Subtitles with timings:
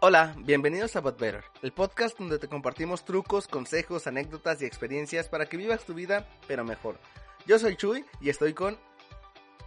[0.00, 5.28] Hola, bienvenidos a But Better, el podcast donde te compartimos trucos, consejos, anécdotas y experiencias
[5.28, 6.98] para que vivas tu vida, pero mejor.
[7.46, 8.78] Yo soy Chuy y estoy con...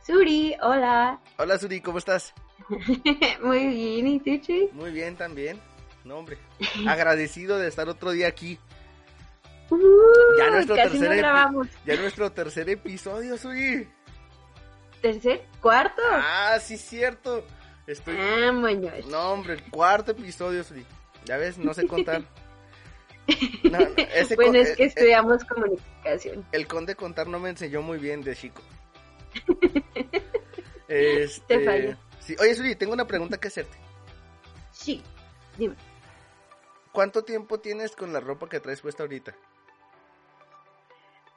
[0.06, 1.20] Suri, hola.
[1.38, 2.34] Hola Suri, ¿cómo estás?
[3.44, 4.70] Muy bien, ¿y tú, Chuy?
[4.74, 5.60] Muy bien también.
[6.04, 6.38] No, hombre.
[6.88, 8.58] Agradecido de estar otro día aquí.
[9.70, 9.78] Uh,
[10.40, 11.68] Ya nuestro casi tercer no grabamos.
[11.86, 13.88] Ya nuestro tercer episodio, Suri.
[15.02, 15.46] ¿Tercer?
[15.62, 16.02] ¿Cuarto?
[16.12, 17.46] Ah, sí, cierto.
[17.88, 18.16] Estoy...
[18.18, 19.06] Ah, moños.
[19.08, 20.86] No, hombre, el cuarto episodio, Suri.
[21.26, 22.24] Ya ves, no sé contar.
[23.64, 26.46] No, no, ese bueno, con- es que eh, estudiamos comunicación.
[26.52, 28.62] El conde contar no me enseñó muy bien de chico.
[30.88, 31.58] este...
[31.58, 31.98] Te fallo.
[32.20, 32.36] Sí.
[32.40, 33.78] Oye, Suri, tengo una pregunta que hacerte.
[34.72, 35.04] Sí,
[35.58, 35.76] dime.
[36.92, 39.36] ¿Cuánto tiempo tienes con la ropa que traes puesta ahorita?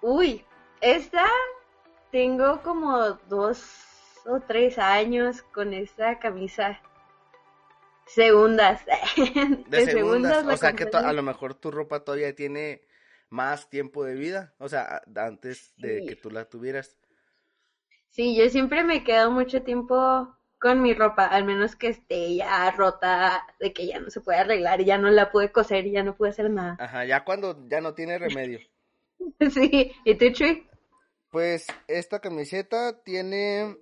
[0.02, 0.45] Uy,
[0.80, 1.26] esta
[2.12, 2.98] tengo como
[3.29, 3.63] dos
[4.29, 6.80] o tres años con esta camisa.
[8.07, 8.80] Segundas.
[9.69, 10.45] De, segundas.
[10.45, 12.82] la O sea que a lo mejor tu ropa todavía tiene
[13.30, 14.54] más tiempo de vida.
[14.59, 16.07] O sea, antes de Sí.
[16.07, 16.97] que tú la tuvieras.
[18.10, 22.71] Sí, yo siempre me quedo mucho tiempo con mi ropa, al menos que esté ya
[22.71, 26.02] rota, de que ya no se puede arreglar, ya no la pude coser y ya
[26.02, 26.77] no pude hacer nada.
[26.80, 28.60] Ajá, ya cuando ya no tiene remedio.
[29.51, 30.69] Sí, ¿y tú, Chuy?
[31.30, 33.77] Pues esta camiseta tiene...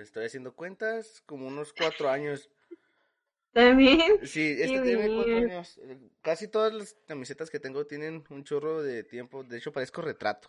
[0.00, 2.50] Estoy haciendo cuentas, como unos cuatro años.
[3.52, 4.26] ¿También?
[4.26, 5.80] Sí, este tiene cuatro años.
[6.20, 9.42] Casi todas las camisetas que tengo tienen un chorro de tiempo.
[9.44, 10.48] De hecho, parezco retrato.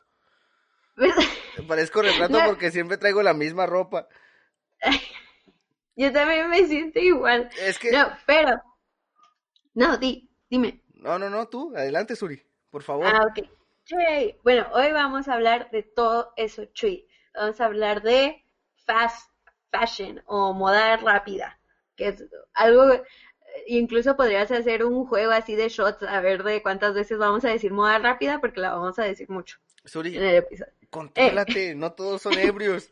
[1.67, 4.07] Parezco retrato porque siempre traigo la misma ropa.
[5.95, 7.49] Yo también me siento igual.
[7.59, 7.91] Es que...
[7.91, 8.61] No, pero...
[9.73, 10.83] No, di, dime.
[10.93, 11.73] No, no, no, tú.
[11.75, 12.43] Adelante, Suri.
[12.69, 13.07] Por favor.
[13.07, 13.47] Ah, ok.
[14.43, 17.07] Bueno, hoy vamos a hablar de todo eso, Chuy.
[17.33, 18.43] Vamos a hablar de
[18.85, 19.31] fast
[19.71, 21.59] fashion o moda rápida,
[21.95, 23.01] que es algo,
[23.67, 27.49] incluso podrías hacer un juego así de shots, a ver de cuántas veces vamos a
[27.49, 30.73] decir moda rápida, porque la vamos a decir mucho en Suri, el episodio.
[30.89, 31.75] contrólate.
[31.75, 32.91] No todos son ebrios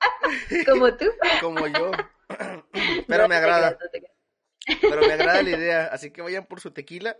[0.66, 1.06] Como tú.
[1.40, 1.90] como yo.
[3.08, 3.70] Pero No me agrada.
[3.72, 4.78] no.
[4.80, 5.86] Pero me agrada la idea.
[5.86, 7.16] Así que vayan por su tequila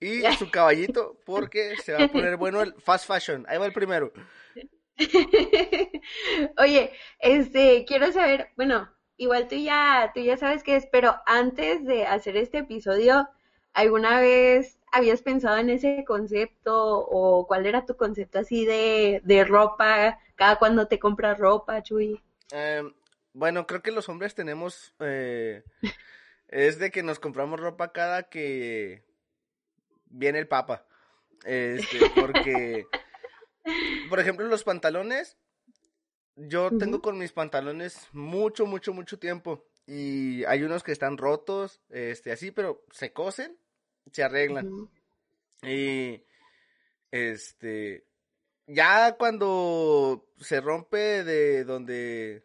[0.00, 3.46] y su caballito porque se va a poner bueno el fast fashion.
[3.48, 4.12] Ahí va el primero.
[6.58, 11.84] Oye, este, quiero saber, bueno, igual tú ya, tú ya sabes qué es, pero antes
[11.84, 13.28] de hacer este episodio,
[13.72, 19.44] ¿alguna vez habías pensado en ese concepto o cuál era tu concepto así de, de
[19.44, 22.22] ropa, cada cuando te compras ropa, Chuy?
[22.52, 22.82] Eh,
[23.32, 24.94] bueno, creo que los hombres tenemos...
[25.00, 25.62] eh,
[26.48, 29.04] es de que nos compramos ropa cada que
[30.06, 30.86] viene el papa.
[31.44, 32.86] Este, porque...
[34.08, 35.36] Por ejemplo, los pantalones...
[36.38, 39.64] Yo tengo con mis pantalones mucho, mucho, mucho tiempo.
[39.86, 43.56] Y hay unos que están rotos, este, así, pero se cosen,
[44.12, 44.90] se arreglan.
[45.62, 46.22] Y
[47.10, 48.04] este
[48.66, 52.44] ya cuando se rompe de donde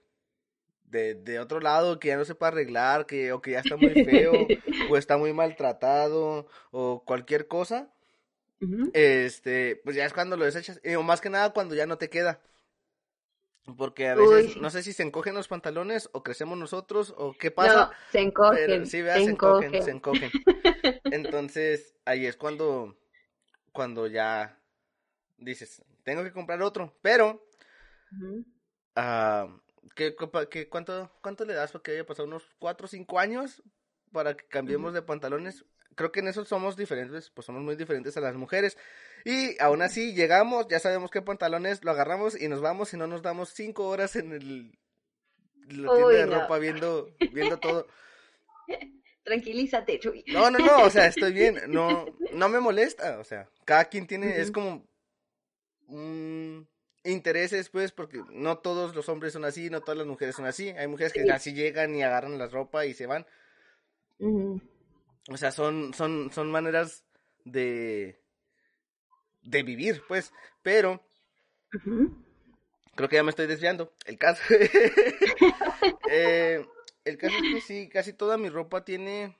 [0.84, 3.78] de, de otro lado que ya no se puede arreglar, que o que ya está
[3.78, 4.34] muy feo
[4.92, 7.92] o está muy maltratado o cualquier cosa,
[8.94, 11.98] Este, pues ya es cuando lo desechas, y, o más que nada cuando ya no
[11.98, 12.42] te queda.
[13.78, 17.38] Porque a veces Uy, no sé si se encogen los pantalones o crecemos nosotros o
[17.38, 19.82] qué No, pasa, se pero encogen, sí, veas, se se encogen, encogen.
[19.82, 20.36] se encogen.
[21.10, 22.98] Entonces, ahí es cuando,
[23.74, 24.60] cuando ya
[25.38, 27.44] dices, tengo que comprar otro, pero,
[28.96, 29.48] ah,
[29.96, 30.16] ¿qué,
[30.50, 33.62] qué- cuánto, ¿cuánto le das para que haya pasado unos 4 o 5 años
[34.12, 35.66] para que cambiemos de pantalones?
[35.96, 38.78] Creo que en eso somos diferentes, pues somos muy diferentes a las mujeres.
[39.26, 43.08] Y aún así llegamos, ya sabemos qué pantalones, lo agarramos y nos vamos y no
[43.08, 44.80] nos damos 5 horas en el,
[45.68, 46.42] la tienda Uy, de no.
[46.42, 47.88] ropa viendo, viendo todo.
[49.24, 50.24] Tranquilízate, Chuy.
[50.28, 54.08] No, no, no, o sea, estoy bien, no, no me molesta, o sea, cada quien
[54.08, 54.54] tiene, es Ujú.
[54.54, 54.88] como
[55.88, 56.62] mm,
[57.04, 60.70] intereses, pues, porque no todos los hombres son así, no todas las mujeres son así,
[60.70, 61.30] hay mujeres que Sí.
[61.30, 63.28] así llegan y agarran la ropa y se van,
[64.20, 64.62] Ujú.
[65.30, 67.04] O sea, son, son, son maneras
[67.46, 68.20] de,
[69.44, 70.34] de vivir, pues,
[70.64, 71.00] pero
[72.96, 74.42] creo que ya me estoy desviando, el caso,
[76.06, 76.66] eh,
[77.06, 79.38] el caso es que sí, casi toda mi ropa tiene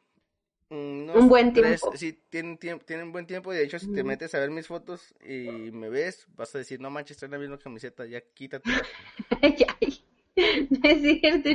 [0.70, 1.92] unos Un buen tres- tiempo.
[1.94, 3.54] sí, tienen, tienen buen tiempo.
[3.54, 6.60] y De hecho, si te metes a ver mis fotos y me ves, vas a
[6.60, 8.82] decir, no manches, trae la misma camiseta, ya quítate.
[10.36, 11.50] Es cierto.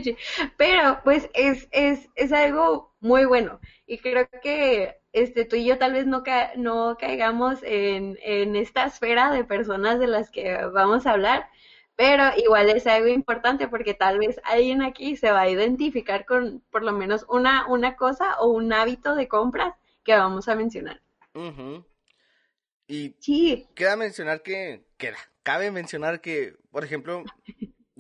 [0.57, 3.61] Pero pues es, es, es algo muy bueno.
[3.87, 8.57] Y creo que este tú y yo tal vez no, ca- no caigamos en, en
[8.57, 11.49] esta esfera de personas de las que vamos a hablar,
[11.97, 16.63] pero igual es algo importante porque tal vez alguien aquí se va a identificar con
[16.71, 19.75] por lo menos una, una cosa o un hábito de compras
[20.05, 21.01] que vamos a mencionar.
[22.89, 23.69] Y sí.
[23.75, 27.25] queda mencionar que, queda, cabe mencionar que, por ejemplo,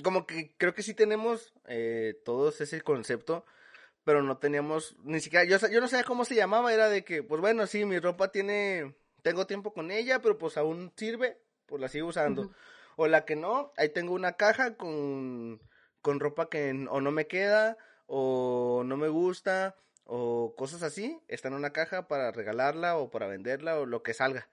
[0.04, 3.46] como que creo que sí tenemos eh, todos ese concepto,
[4.06, 7.24] pero no teníamos ni siquiera, yo, yo no sabía cómo se llamaba, era de que,
[7.24, 11.82] pues bueno, sí, mi ropa tiene, tengo tiempo con ella, pero pues aún sirve, pues
[11.82, 12.52] la sigo usando.
[12.94, 15.60] O la que no, ahí tengo una caja con,
[16.02, 19.74] con ropa que o no me queda, o no me gusta,
[20.04, 21.20] o cosas así.
[21.26, 24.48] Está en una caja para regalarla o para venderla o lo que salga.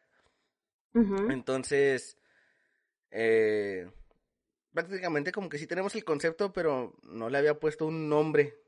[1.29, 2.17] Entonces,
[3.11, 3.87] eh,
[4.73, 8.62] prácticamente como que sí tenemos el concepto, pero no le había puesto un nombre.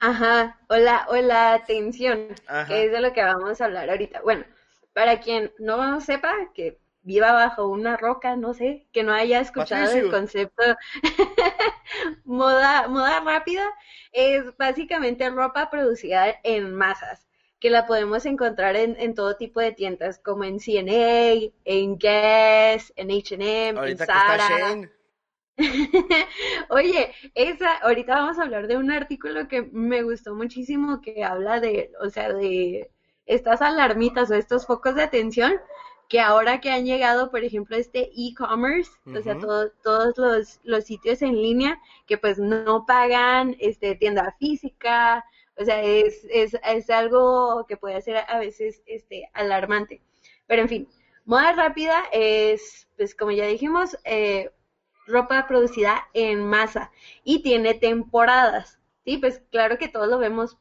[0.00, 2.28] Ajá, o la, o la atención,
[2.68, 4.20] que es de lo que vamos a hablar ahorita.
[4.22, 4.44] Bueno,
[4.92, 9.92] para quien no sepa, que viva bajo una roca, no sé, que no haya escuchado
[9.92, 10.62] el concepto
[12.24, 13.64] moda, moda rápida,
[14.12, 17.26] es básicamente ropa producida en masas,
[17.60, 23.10] que la podemos encontrar en, todo tipo de tiendas, como en CNA, en Guess, en
[23.10, 24.90] H&M, en Zara.
[26.70, 31.60] Oye, esa, ahorita vamos a hablar de un artículo que me gustó muchísimo que habla
[31.60, 32.90] de, o sea, de
[33.26, 35.54] estas alarmitas o estos focos de atención
[36.08, 41.20] que ahora que han llegado, por ejemplo, este e-commerce, o sea, todos los, los, sitios
[41.20, 45.22] en línea que pues no pagan este tienda física,
[45.56, 50.00] o sea, es, es, es algo que puede ser a veces este alarmante.
[50.46, 50.88] Pero en fin,
[51.26, 54.50] moda rápida es, pues como ya dijimos, eh,
[55.08, 56.92] ropa producida en masa
[57.24, 58.78] y tiene temporadas.
[59.04, 60.58] Sí, pues claro que todos lo vemos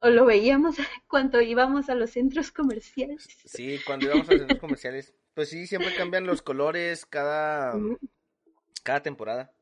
[0.00, 0.76] o lo veíamos
[1.08, 3.28] cuando íbamos a los centros comerciales.
[3.44, 5.14] Sí, cuando íbamos a los centros comerciales.
[5.34, 7.74] Pues sí, siempre cambian los colores cada,
[8.82, 9.52] cada temporada.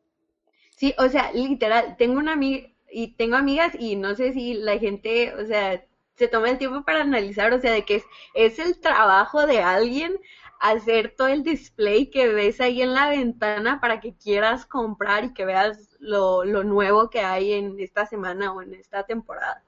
[0.77, 4.79] Sí, o sea, literal, tengo una amiga y tengo amigas y no sé si la
[4.79, 8.05] gente, o sea, se toma el tiempo para analizar, o sea, de que es,
[8.35, 10.19] es el trabajo de alguien
[10.61, 15.35] hacer todo el display que ves ahí en la ventana para que quieras comprar y
[15.35, 19.65] que veas lo, lo nuevo que hay en esta semana o en esta temporada.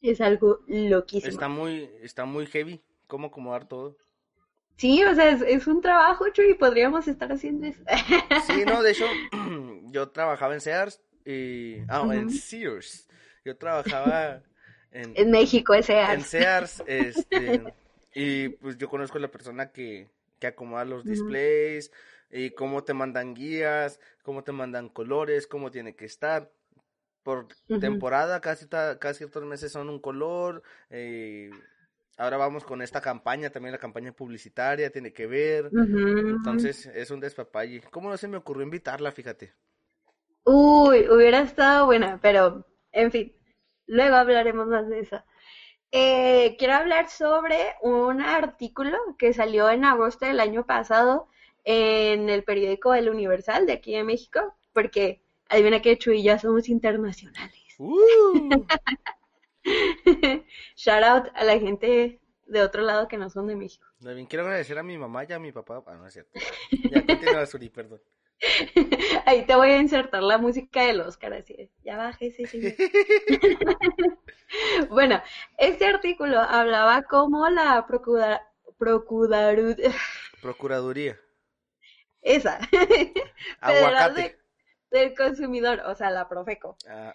[0.00, 1.30] Es algo loquísimo.
[1.30, 3.96] Está muy, está muy heavy cómo acomodar todo.
[4.76, 7.80] Sí, o sea, es, un trabajo, Chuy, podríamos estar haciendo eso.
[8.46, 9.06] Sí, no, de hecho,
[9.92, 11.78] yo trabajaba en Sears y...
[11.88, 13.08] Ah, en Sears.
[13.44, 14.42] Yo trabajaba
[14.90, 15.12] en...
[15.16, 16.12] En México, en Sears.
[16.12, 17.62] En Sears, este...
[18.14, 20.08] y pues yo conozco a la persona que,
[20.38, 21.90] que acomoda los displays
[22.30, 26.50] y cómo te mandan guías, cómo te mandan colores, cómo tiene que estar
[27.22, 27.48] por
[27.80, 30.62] temporada, casi, casi ciertos meses son un color.
[30.90, 31.50] Eh,
[32.18, 35.72] ahora vamos con esta campaña, también la campaña publicitaria tiene que ver.
[36.26, 37.80] Entonces es un despapalle.
[37.90, 39.54] ¿Cómo no se me ocurrió invitarla, fíjate?
[40.44, 43.32] Uy, hubiera estado buena, pero en fin,
[43.86, 45.22] luego hablaremos más de eso.
[45.96, 51.28] Eh, quiero hablar sobre un artículo que salió en agosto del año pasado
[51.62, 56.40] en el periódico El Universal de aquí de México, porque Adivina que Chuy y ya
[56.40, 57.76] somos internacionales.
[57.78, 58.66] Uh.
[60.74, 63.86] Shout out a la gente de otro lado que no son de México.
[64.00, 65.84] Bien, quiero agradecer a mi mamá y a mi papá.
[65.86, 66.32] Ah, no es cierto.
[66.90, 68.00] Ya continúa, Suri, perdón.
[69.26, 72.72] Ahí te voy a insertar la música del Oscar, así Ya bájese, señor.
[74.90, 75.22] bueno,
[75.58, 78.42] este artículo hablaba como la procura,
[78.78, 79.92] procuraduría.
[82.22, 82.58] Esa.
[83.60, 84.44] Aguacate
[84.94, 87.12] del consumidor, o sea, la Profeco, ah.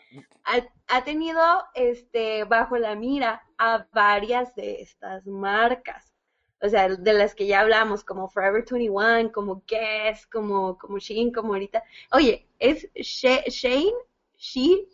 [0.87, 1.41] ha, tenido
[1.73, 6.13] este bajo la mira a varias de estas marcas.
[6.61, 11.31] O sea, de las que ya hablamos, como Forever 21, como Guess, como, como Shein,
[11.31, 11.83] como ahorita.
[12.11, 13.93] Oye, ¿es Shane?
[14.37, 14.87] ¿She?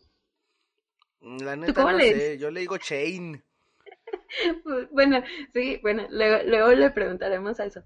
[1.21, 3.43] La neta no sé, yo le digo Shane.
[4.91, 7.81] bueno, sí, bueno, luego, luego le preguntaremos a eso.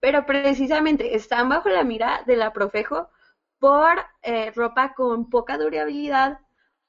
[0.00, 3.10] Pero precisamente están bajo la mira de la Profeco
[3.58, 6.38] por eh, ropa con poca durabilidad,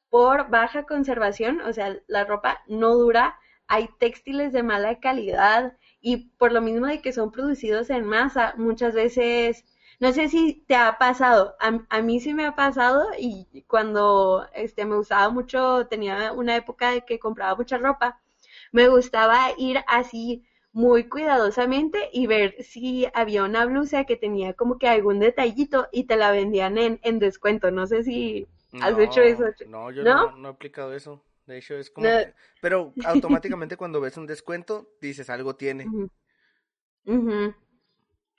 [0.09, 6.29] por baja conservación, o sea, la ropa no dura, hay textiles de mala calidad y
[6.37, 9.65] por lo mismo de que son producidos en masa, muchas veces,
[9.99, 14.85] no sé si te ha pasado, a, mí sí me ha pasado y cuando este,
[14.85, 18.19] me gustaba mucho, tenía una época de que compraba mucha ropa,
[18.71, 24.77] me gustaba ir así muy cuidadosamente y ver si había una blusa que tenía como
[24.77, 27.71] que algún detallito y te la vendían en, en descuento.
[27.71, 28.47] No sé si
[28.79, 29.45] has hecho eso.
[29.67, 30.47] No, yo ¿No?
[30.47, 31.21] he aplicado eso.
[31.49, 32.07] De hecho, es como...
[32.61, 35.87] Pero automáticamente cuando ves un descuento, dices algo tiene.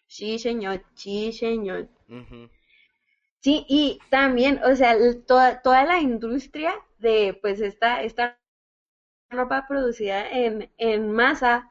[0.06, 1.88] Sí, señor, sí, señor.
[2.08, 2.48] Ujú.
[3.40, 8.38] Sí, y también, o sea, toda, toda la industria de, pues, esta, esta
[9.30, 11.70] ropa producida en, en masa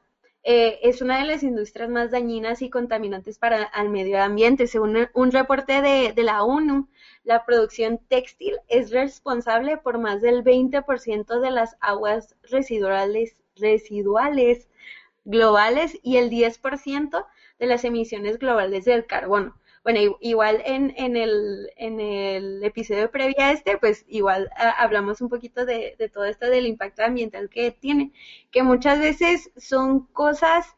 [0.51, 4.65] eh, es una de las industrias más dañinas y contaminantes para el medio ambiente.
[4.65, 6.89] Según un reporte de, la ONU,
[7.23, 14.67] la producción textil es responsable por más del 20% de las aguas residuales, residuales
[15.23, 17.27] globales y el 10%
[17.59, 19.55] de las emisiones globales del carbono.
[19.83, 25.29] Bueno, igual en, en el, en el episodio previo a este, pues igual hablamos un
[25.29, 28.11] poquito de, de todo esto del impacto ambiental que tiene,
[28.51, 30.75] que muchas veces son cosas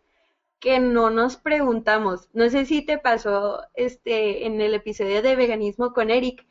[0.59, 2.29] que no nos preguntamos.
[2.33, 6.45] No sé si te pasó este en el episodio de veganismo con Eric,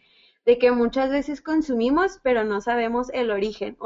[0.45, 3.77] de que muchas veces consumimos, pero no sabemos el origen,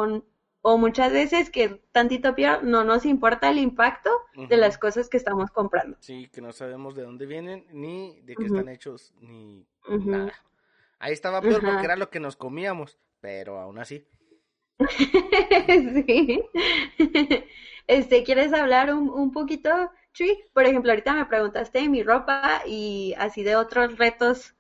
[0.66, 5.18] o muchas veces que tantito peor, no nos importa el impacto de las cosas que
[5.18, 5.99] estamos comprando.
[6.00, 10.33] Sí, que no sabemos de dónde vienen, ni de qué están hechos, ni nada.
[10.99, 14.09] Ahí estaba peor porque era lo que nos comíamos, pero aún así.
[16.06, 16.42] Sí.
[17.87, 20.44] Este, ¿quieres hablar un, un poquito, Chuy?
[20.54, 24.54] Por ejemplo, ahorita me preguntaste de mi ropa y así de otros retos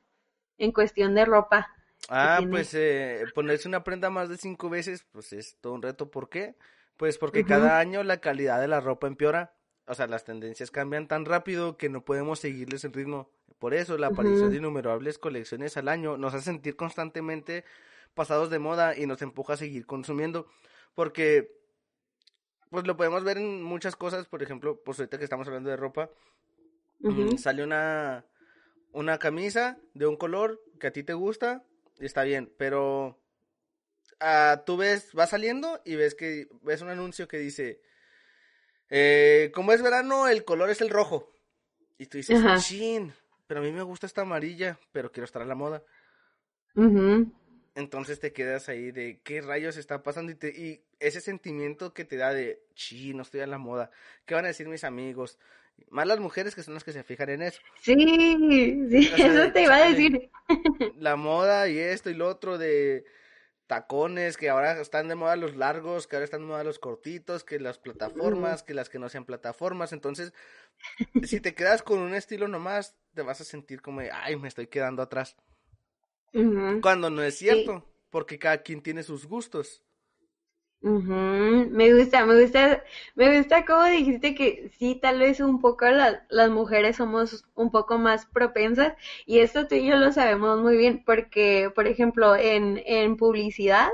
[0.58, 1.74] en cuestión de ropa
[2.08, 6.10] Ah, pues eh, ponerse una prenda más de cinco veces, pues es todo un reto.
[6.10, 6.54] ¿Por qué?
[6.96, 9.54] Pues porque cada año la calidad de la ropa empeora.
[9.86, 13.30] O sea, las tendencias cambian tan rápido que no podemos seguirles el ritmo.
[13.58, 17.64] Por eso, la aparición de innumerables colecciones al año nos hace sentir constantemente
[18.14, 20.46] pasados de moda y nos empuja a seguir consumiendo.
[20.94, 21.50] Porque,
[22.70, 24.26] pues lo podemos ver en muchas cosas.
[24.26, 26.10] Por ejemplo, pues ahorita que estamos hablando de ropa,
[27.00, 28.24] mm, sale una,
[28.92, 31.64] una camisa de un color que a ti te gusta
[32.00, 33.20] está bien, pero
[34.20, 37.80] ah, tú ves, vas saliendo y ves que ves un anuncio que dice,
[38.90, 41.32] eh, como es verano, el color es el rojo.
[41.98, 42.58] Y tú dices, Ajá.
[42.58, 43.12] chin,
[43.46, 45.82] pero a mí me gusta esta amarilla, pero quiero estar a la moda.
[47.74, 52.04] Entonces te quedas ahí de qué rayos está pasando y, te, y ese sentimiento que
[52.04, 53.90] te da de, chin, no estoy a la moda.
[54.26, 55.38] ¿Qué van a decir mis amigos?
[55.90, 57.60] Más las mujeres que son las que se fijan en eso.
[57.82, 57.94] Sí,
[58.90, 60.30] sí, O sea, eso te iba a decir.
[60.96, 63.04] la moda y esto y lo otro de
[63.66, 67.44] tacones, que ahora están de moda los largos, que ahora están de moda los cortitos,
[67.44, 69.92] que las plataformas, que las que no sean plataformas.
[69.92, 70.32] Entonces,
[71.22, 74.48] si te quedas con un estilo nomás, te vas a sentir como, de, ay, me
[74.48, 75.36] estoy quedando atrás.
[76.80, 77.38] Cuando no es Sí.
[77.38, 79.82] cierto, porque cada quien tiene sus gustos.
[80.84, 82.82] Ujú, Me gusta, me gusta,
[83.14, 87.70] me gusta cómo dijiste que sí, tal vez un poco la- las mujeres somos un
[87.70, 88.92] poco más propensas
[89.26, 93.88] y esto tú y yo lo sabemos muy bien porque, por ejemplo, en, en publicidad,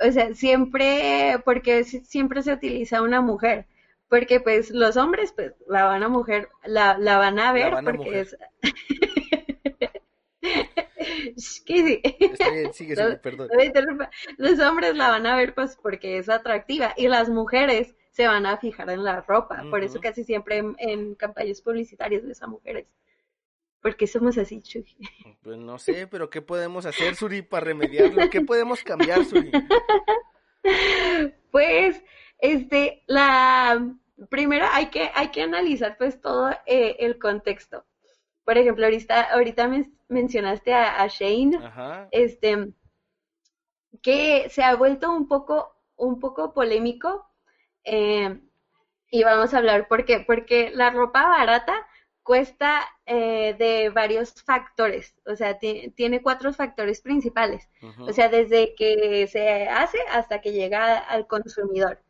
[0.00, 3.66] o sea, siempre, porque si- siempre se utiliza una mujer,
[4.08, 7.88] porque pues los hombres pues la van a mujer, la, la van a ver van
[7.88, 8.22] a porque mujer.
[8.22, 8.36] es,
[11.36, 13.48] Está bien, sigue, perdón.
[14.36, 18.46] Los hombres la van a ver pues porque es atractiva y las mujeres se van
[18.46, 19.64] a fijar en la ropa.
[19.70, 22.86] Por eso casi siempre en, en campañas publicitarias ves a mujeres.
[23.80, 24.84] Porque somos así, Chuy.
[25.42, 28.28] Pues no sé, pero ¿qué podemos hacer, Suri, para remediarlo?
[28.28, 29.50] ¿Qué podemos cambiar, Suri?
[31.50, 32.02] Pues,
[32.38, 33.80] este, la
[34.26, 37.84] primero hay que, hay que analizar pues todo eh, el contexto.
[38.48, 42.08] Por ejemplo, ahorita, ahorita men- mencionaste a, a Shane, Ajá.
[42.12, 42.50] este,
[44.02, 47.26] que se ha vuelto un poco, un poco polémico.
[47.84, 48.40] eh,
[49.10, 50.20] y vamos a hablar por qué.
[50.26, 51.74] Porque la ropa barata
[52.22, 55.14] cuesta eh, de varios factores.
[55.26, 57.68] O sea, ti- tiene cuatro factores principales.
[58.06, 62.02] O sea, desde que se hace hasta que llega al consumidor.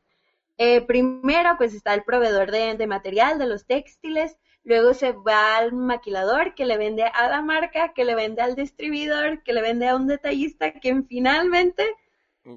[0.59, 4.37] Eh, primero, pues está el proveedor de, de material, de los textiles.
[4.69, 8.55] Luego se va al maquilador que le vende a la marca, que le vende al
[8.55, 11.85] distribuidor, que le vende a un detallista, quien finalmente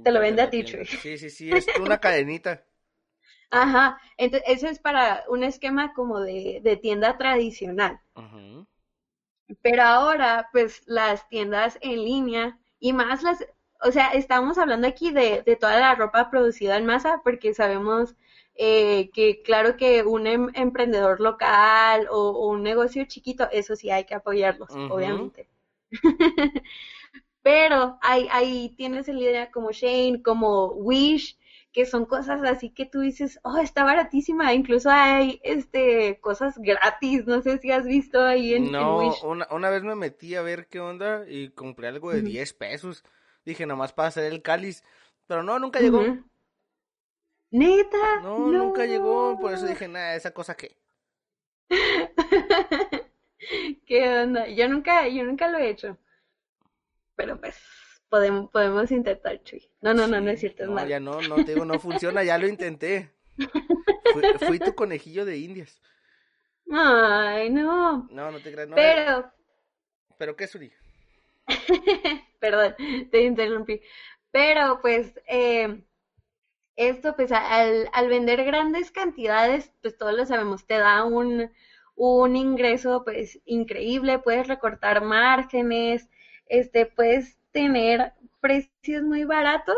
[0.04, 0.64] te lo vende a ti.
[0.94, 2.64] Sí, sí, sí, es una cadenita.
[3.52, 8.00] Ajá, entonces eso es para un esquema como de, de tienda tradicional.
[9.62, 13.46] Pero ahora, pues las tiendas en línea y más las,
[13.82, 18.16] o sea, estamos hablando aquí de, de toda la ropa producida en masa porque sabemos
[18.62, 23.90] eh, que claro que un em- emprendedor local o, o un negocio chiquito, eso sí
[23.92, 25.48] hay que apoyarlos, obviamente.
[27.44, 31.38] Pero ahí, ahí tienes en línea como Shane, como Wish,
[31.74, 37.26] que son cosas así que tú dices, oh, está baratísima, incluso hay este cosas gratis,
[37.28, 39.30] no sé si has visto ahí en, en No, Wish.
[39.30, 42.54] una, una vez me metí a ver qué onda y compré algo de Ujú, 10
[42.54, 43.04] pesos.
[43.46, 44.84] Dije, nomás para hacer el cáliz.
[45.28, 46.18] Pero no, nunca llegó.
[47.52, 49.38] Neta, No, nunca llegó.
[49.40, 49.70] Por eso no.
[49.70, 50.76] dije, nada, esa cosa qué.
[53.86, 54.48] ¿Qué onda?
[54.48, 55.98] Yo nunca, yo nunca lo he hecho.
[57.16, 57.58] Pero pues
[58.10, 59.70] podemos, podemos intentar, Chuy.
[59.82, 60.88] No, no, no, no es cierto, es No, malo.
[60.90, 63.12] ya no, no, te digo, no funciona, ya lo intenté.
[64.14, 65.82] Fui, fui tu conejillo de indias.
[66.72, 68.08] Ay, no.
[68.12, 68.76] No, no te creas, no.
[68.76, 69.32] Pero,
[70.18, 70.72] ¿Pero qué, Suri?
[72.40, 72.76] perdón,
[73.12, 73.82] te interrumpí.
[74.32, 75.84] Pero pues eh,
[76.76, 81.52] esto pues al, al vender grandes cantidades, pues todos lo sabemos, te da un,
[81.96, 86.10] un ingreso pues increíble, puedes recortar márgenes,
[86.48, 89.76] este, puedes tener precios muy baratos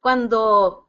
[0.00, 0.88] cuando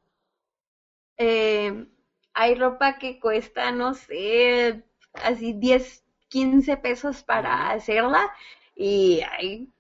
[1.18, 1.88] eh,
[2.34, 4.84] hay ropa que cuesta, no sé,
[5.14, 8.32] así 10, 15 pesos para hacerla
[8.76, 9.72] y hay,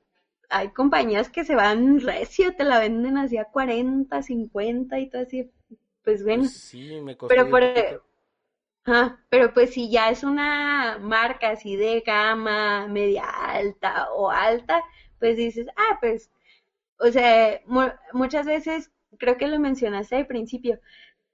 [0.50, 5.24] hay compañías que se van recio, te la venden así a 40, 50 y todo
[5.24, 5.50] así,
[6.04, 6.44] pues bueno.
[6.44, 7.62] Pues sí, me costó Pero por.
[8.86, 14.84] Ajá, pero pues si ya es una marca así de gama media alta o alta,
[15.20, 16.30] pues dices, ah, pues,
[17.00, 20.80] o sea, mu- muchas veces, creo que lo mencionaste al principio,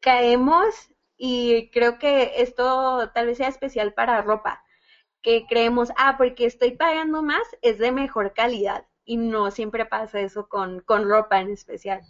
[0.02, 0.76] caemos
[1.18, 4.64] y creo que esto tal vez sea especial para ropa,
[5.24, 8.86] que creemos, ah, porque estoy pagando más, es de mejor calidad.
[9.12, 12.02] Y no siempre pasa eso con, con ropa en especial.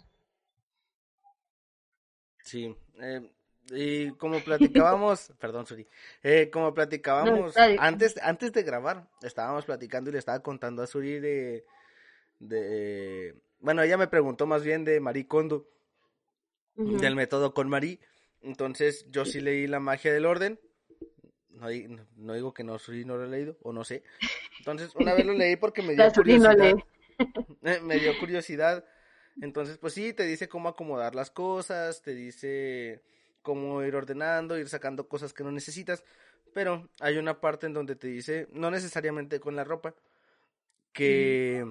[2.44, 3.30] Sí, eh,
[3.70, 5.86] y como platicábamos, perdón, Suri,
[6.22, 11.20] eh, como platicábamos antes, antes de grabar, estábamos platicando y le estaba contando a Suri
[11.20, 11.64] de,
[12.40, 15.68] de, bueno, ella me preguntó más bien de Marie Kondo,
[16.84, 18.00] del método con Marie,
[18.40, 20.60] entonces yo sí leí La magia del orden,
[21.50, 24.04] no, di- no- no digo que no, Suri no lo he leído, o no sé,
[24.58, 26.76] entonces una vez lo leí porque me dio no curiosidad,
[27.82, 28.84] me dio curiosidad.
[29.40, 33.02] Entonces, pues sí, te dice cómo acomodar las cosas, te dice
[33.42, 36.04] cómo ir ordenando, ir sacando cosas que no necesitas.
[36.54, 39.94] Pero hay una parte en donde te dice, no necesariamente con la ropa,
[40.92, 41.64] que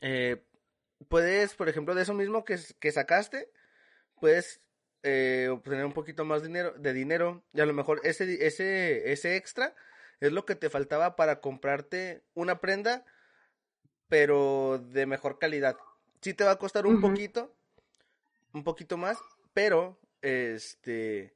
[0.00, 0.42] eh,
[1.08, 3.50] puedes, por ejemplo, de eso mismo que, que sacaste,
[4.20, 4.60] puedes
[5.02, 9.36] eh, obtener un poquito más dinero, de dinero y a lo mejor ese, ese, ese
[9.36, 9.74] extra
[10.20, 13.04] es lo que te faltaba para comprarte una prenda,
[14.08, 15.76] pero de mejor calidad.
[16.20, 17.54] Sí te va a costar un poquito,
[18.52, 19.18] un poquito más,
[19.52, 21.34] pero este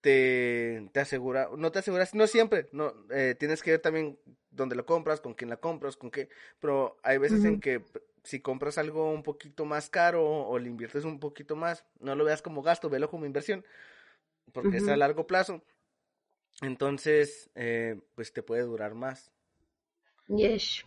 [0.00, 4.18] te, te asegura, no te aseguras, no siempre, no, eh, tienes que ver también
[4.50, 6.28] dónde lo compras, con quién la compras, con qué,
[6.60, 7.82] pero hay veces en que
[8.22, 12.24] si compras algo un poquito más caro o le inviertes un poquito más, no lo
[12.24, 13.64] veas como gasto, velo como inversión,
[14.52, 15.62] porque es a largo plazo,
[16.60, 19.32] entonces, eh, pues te puede durar más.
[20.28, 20.84] Yes,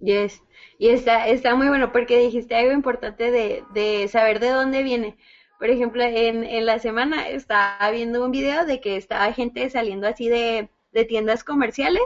[0.00, 0.42] yes.
[0.78, 5.16] Y está, está muy bueno porque dijiste algo importante de, de saber de dónde viene.
[5.58, 10.06] Por ejemplo, en, en la semana estaba viendo un video de que estaba gente saliendo
[10.08, 12.02] así de, de tiendas comerciales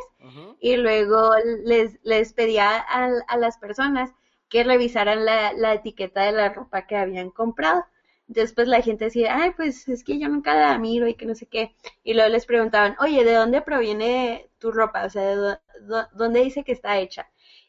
[0.60, 1.32] y luego
[1.64, 4.12] les, les pedía a, a las personas
[4.48, 7.84] que revisaran la, la etiqueta de la ropa que habían comprado.
[8.28, 11.26] Entonces, pues la gente decía, ay, pues es que yo nunca la miro y que
[11.26, 11.74] no sé qué.
[12.02, 15.04] Y luego les preguntaban, oye, ¿de dónde proviene tu ropa?
[15.04, 17.28] O sea, ¿de dó- dó- dónde dice que está hecha?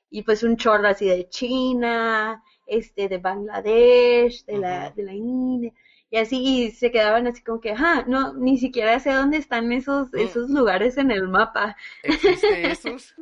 [0.09, 5.73] Y pues un chorro así de China, este, de Bangladesh, de la, de la India,
[6.09, 9.71] y así, y se quedaban así como que, ah, no, ni siquiera sé dónde están
[9.71, 11.75] esos, Mm, esos lugares en el mapa.
[12.03, 13.15] ¿Existe esos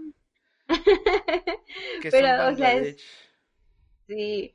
[2.02, 2.98] que son Pero, o sea, es,
[4.08, 4.54] sí,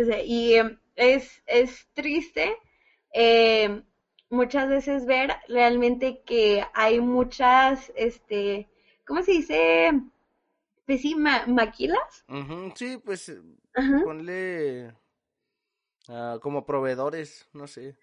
[0.00, 2.56] o sea, y em, es, es triste
[3.12, 3.84] em,
[4.30, 8.68] muchas veces ver realmente que hay muchas, este,
[9.06, 9.92] ¿cómo se dice?
[10.86, 12.24] Pues sí, ma- maquilas.
[12.28, 13.40] Ujú, Sí, pues eh,
[13.74, 14.00] Ajá.
[14.02, 14.92] ponle
[16.08, 17.96] ah, como proveedores, no sé.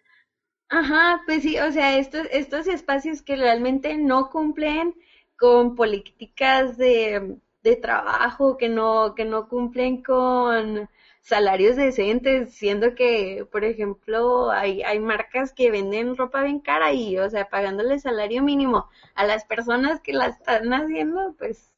[0.69, 4.96] Ajá, pues sí, o sea, estos, estos espacios que realmente no cumplen
[5.38, 10.89] con políticas de, de trabajo, que no, que no cumplen con
[11.22, 17.17] salarios decentes, siendo que, por ejemplo, hay, hay marcas que venden ropa bien cara y,
[17.19, 21.72] o sea, pagándole salario mínimo a las personas que la están haciendo, pues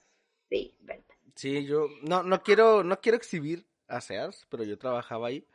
[0.49, 1.05] sí, ¿verdad?
[1.35, 5.45] Sí, yo no no quiero no quiero exhibir a Sears, pero yo trabajaba ahí.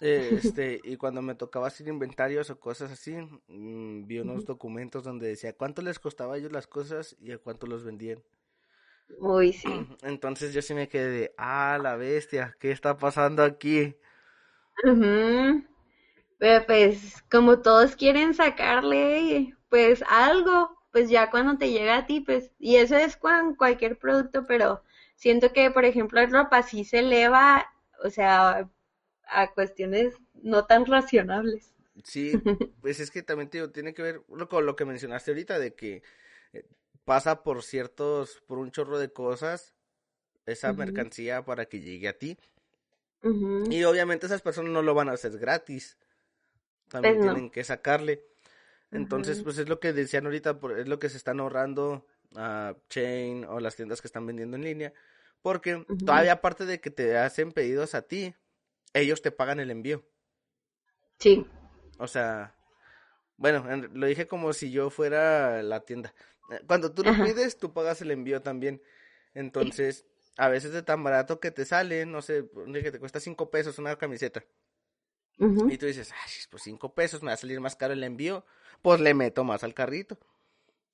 [0.00, 3.14] eh, Este, y cuando me tocaba hacer inventarios o cosas así,
[3.48, 7.38] mm, vi unos documentos donde decía cuánto les costaba a ellos las cosas y a
[7.38, 8.22] cuánto los vendían.
[9.20, 9.86] Uy, sí.
[10.02, 13.96] Entonces yo sí me quedé de, ah, la bestia, ¿qué está pasando aquí?
[14.84, 15.64] Ujú.
[16.38, 22.22] Pero pues como todos quieren sacarle pues algo, pues ya cuando te llega a ti,
[22.22, 24.82] pues, y eso es con cualquier producto, pero
[25.14, 27.70] siento que por ejemplo en ropa sí se eleva,
[28.02, 28.70] o sea,
[29.28, 31.74] a cuestiones no tan racionables.
[32.02, 32.32] Sí,
[32.80, 35.74] pues es que también te digo, tiene que ver con lo que mencionaste ahorita de
[35.74, 36.02] que
[36.54, 36.64] eh,
[37.04, 39.74] pasa por ciertos, por un chorro de cosas,
[40.46, 42.38] esa mercancía para que llegue a ti.
[43.68, 45.98] Y obviamente esas personas no lo van a hacer gratis.
[46.88, 47.34] También Pues no.
[47.34, 48.24] tienen que sacarle.
[48.90, 52.74] Entonces, pues es lo que decían ahorita, por- es lo que se están ahorrando a
[52.88, 54.92] Chain o las tiendas que están vendiendo en línea.
[55.42, 58.34] Porque todavía aparte de que te hacen pedidos a ti,
[58.94, 60.04] ellos te pagan el envío.
[61.18, 61.46] Sí.
[61.98, 62.54] O sea,
[63.36, 66.14] bueno, en- lo dije como si yo fuera la tienda.
[66.50, 67.24] Eh, Cuando tú lo Ajá.
[67.24, 68.82] pides, tú pagas el envío también.
[69.34, 73.50] Entonces, a veces de tan barato que te sale, no sé, que te cuesta cinco
[73.50, 74.44] pesos una camiseta.
[75.38, 78.44] Y tú dices, ay, pues cinco pesos me va a salir más caro el envío.
[78.82, 80.18] Pues le meto más al carrito.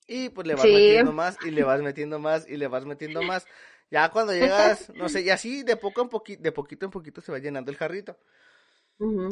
[0.07, 0.75] Y pues le vas Sí.
[0.75, 3.47] metiendo más y le vas metiendo más y le vas metiendo más.
[3.91, 7.21] Ya cuando llegas, no sé, y así de poco en poquito, de poquito en poquito
[7.21, 8.17] se va llenando el carrito.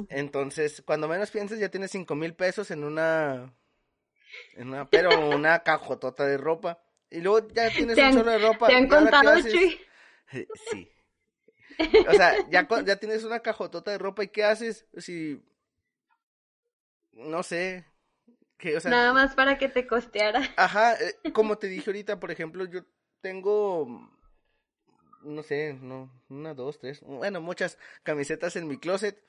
[0.09, 3.53] Entonces, cuando menos pienses, ya tienes cinco mil pesos en una,
[4.55, 6.83] en una, pero una cajotota de ropa.
[7.11, 8.69] Y luego ya tienes ¿Te un chorro de ropa.
[8.69, 9.41] ¿Te han ¿y ahora qué contado?
[9.49, 9.81] Chuy?
[10.71, 10.91] Sí.
[12.09, 14.87] O sea, ya, ya tienes una cajotota de ropa y ¿qué haces?
[14.97, 15.43] Si,
[17.13, 17.87] no sé,
[18.57, 20.43] que, o sea, Nada más para que te costeara.
[20.57, 22.85] ajá, eh, como te dije ahorita, por ejemplo, yo
[23.21, 24.11] tengo,
[25.23, 29.23] no sé, no, una, dos, tres, bueno, muchas camisetas en mi closet,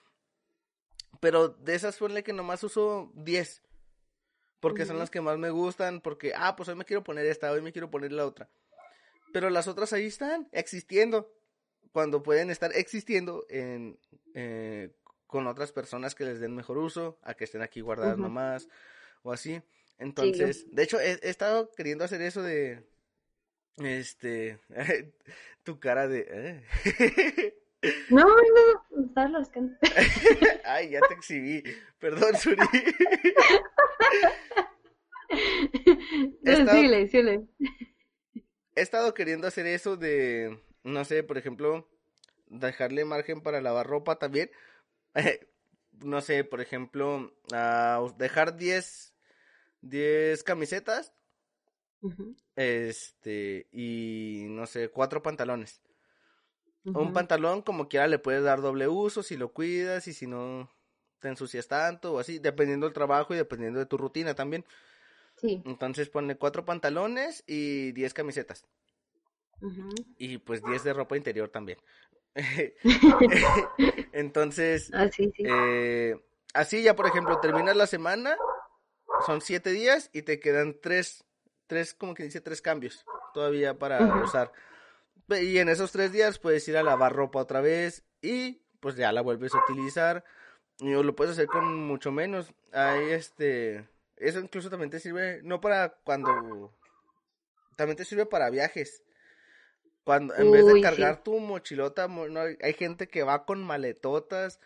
[1.20, 3.62] pero de esas ponle que nomás uso 10,
[4.60, 7.52] porque son las que más me gustan, porque, ah, pues hoy me quiero poner esta,
[7.52, 8.50] hoy me quiero poner la otra.
[9.34, 11.34] Pero las otras ahí están, existiendo,
[11.92, 13.98] cuando pueden estar existiendo en,
[14.34, 14.90] eh,
[15.28, 18.68] con otras personas que les den mejor uso, a que estén aquí guardadas nomás,
[19.24, 19.62] o así.
[19.98, 22.84] Entonces, de hecho, he, he estado queriendo hacer eso de,
[23.78, 24.60] este,
[25.64, 26.26] tu cara de...
[26.30, 27.58] eh.
[28.12, 29.76] No, no, estás rascando.
[30.66, 31.64] Ay, ya te exhibí.
[31.98, 32.58] Perdón, Suri.
[36.44, 37.42] Estaba- Síguele, síguele.
[38.76, 41.88] He estado queriendo hacer eso de, no sé, por ejemplo,
[42.48, 44.52] dejarle margen para lavar ropa también.
[45.92, 49.14] no sé, por ejemplo, ah, dejar 10,
[49.82, 51.14] 10 camisetas,
[52.56, 55.82] este, y no sé, cuatro pantalones.
[56.84, 60.68] Un pantalón como quiera le puedes dar doble uso si lo cuidas y si no
[61.20, 64.66] te ensucias tanto o así, dependiendo del trabajo y dependiendo de tu rutina también.
[65.38, 65.62] Sí.
[65.66, 68.66] Entonces ponle cuatro pantalones y 10 camisetas.
[70.18, 71.78] Y pues 10 de ropa interior también.
[74.14, 76.16] Entonces, Ah, sí, eh,
[76.54, 78.36] así ya por ejemplo, terminas la semana,
[79.26, 81.26] son 7 días y te quedan 3,
[81.72, 84.52] tres, como que dice, tres cambios todavía para usar.
[85.30, 89.14] Y en esos tres días puedes ir a lavar ropa otra vez y pues ya
[89.14, 90.26] la vuelves a utilizar.
[90.80, 92.54] Y lo puedes hacer con mucho menos.
[92.74, 96.74] Ahí este, eso incluso también te sirve, no para cuando,
[97.78, 99.02] también te sirve para viajes.
[100.04, 100.80] Cuando, en vez de sí.
[100.80, 104.60] cargar tu mochilota, no, hay gente que va con maletotas,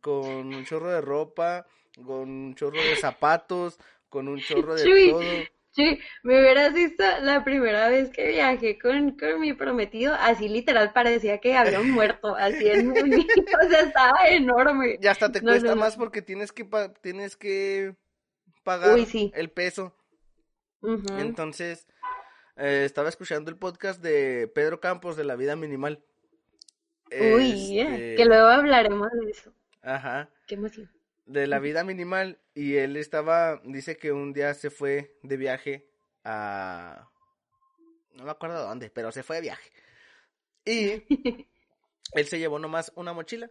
[0.00, 1.66] con un chorro de ropa,
[2.06, 3.78] con un chorro de zapatos,
[4.10, 5.50] con un chorro de Chuy, todo.
[5.72, 10.92] Sí, me hubieras visto la primera vez que viajé con, con mi prometido, así literal
[10.92, 13.14] parecía que había un muerto, así en un
[13.64, 14.98] o sea, estaba enorme.
[14.98, 17.96] Y hasta te No, cuesta no, más porque tienes que pa- tienes que
[18.64, 19.32] pagar Uy, sí.
[19.32, 19.94] el peso.
[21.14, 21.86] Entonces,
[22.60, 26.02] eh, estaba escuchando el podcast de Pedro Campos de La Vida Minimal.
[27.10, 29.52] Uy, Este, que luego hablaremos de eso.
[29.82, 30.90] Ajá, Qué emoción.
[31.26, 32.38] de La Vida Minimal.
[32.54, 35.88] Y él estaba, dice que un día se fue de viaje
[36.24, 37.08] a...
[38.14, 39.70] No me acuerdo dónde, pero se fue de viaje.
[40.64, 41.02] Y
[42.14, 43.50] él se llevó nomás una mochila.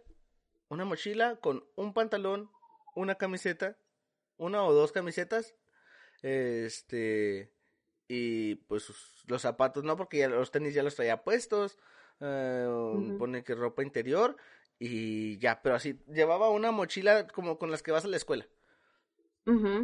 [0.68, 2.50] Una mochila con un pantalón,
[2.94, 3.76] una camiseta,
[4.36, 5.54] una o dos camisetas.
[6.22, 7.50] Este.
[8.12, 8.92] Y pues
[9.28, 11.78] los zapatos, no, porque ya los tenis ya los traía puestos.
[12.18, 13.16] eh, Ujú.
[13.16, 14.36] Pone que ropa interior.
[14.80, 16.02] Y ya, pero así.
[16.08, 18.48] Llevaba una mochila como con las que vas a la escuela.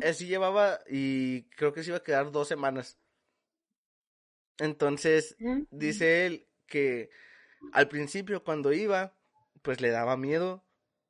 [0.03, 2.99] Así llevaba y creo que se iba a quedar dos semanas.
[4.59, 5.69] Entonces, Ujú.
[5.71, 7.11] dice él que
[7.73, 9.17] al principio cuando iba,
[9.63, 10.66] pues le daba miedo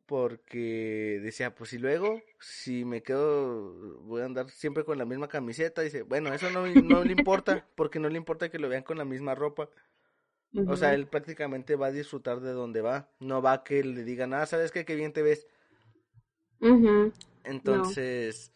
[0.07, 5.29] porque decía, pues y luego, si me quedo, voy a andar siempre con la misma
[5.29, 8.85] camiseta, dice, bueno, eso no, no le importa, porque no le importa que lo vean
[8.85, 9.69] con la misma ropa.
[10.69, 14.05] O sea, él prácticamente va a disfrutar de donde va, no va a que le
[14.05, 14.87] digan, ah, ¿sabes qué?
[14.87, 15.47] Qué bien te ves.
[17.45, 18.53] Entonces,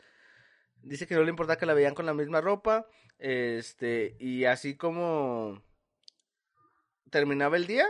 [0.83, 2.87] dice que no le importa que la vean con la misma ropa,
[3.19, 5.63] este, y así como
[7.11, 7.87] terminaba el día,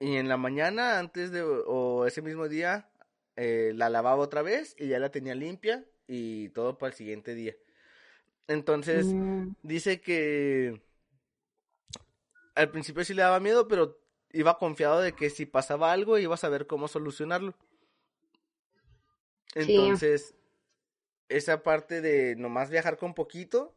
[0.00, 2.88] y en la mañana, antes de, o ese mismo día,
[3.36, 7.34] eh, la lavaba otra vez, y ya la tenía limpia, y todo para el siguiente
[7.34, 7.54] día.
[8.48, 10.82] Entonces, Mm, dice que
[12.54, 13.98] al principio sí le daba miedo, pero
[14.32, 17.54] iba confiado de que si pasaba algo iba a saber cómo solucionarlo.
[19.56, 19.60] Sí.
[19.60, 20.34] Entonces,
[21.28, 23.74] esa parte de nomás viajar con poquito,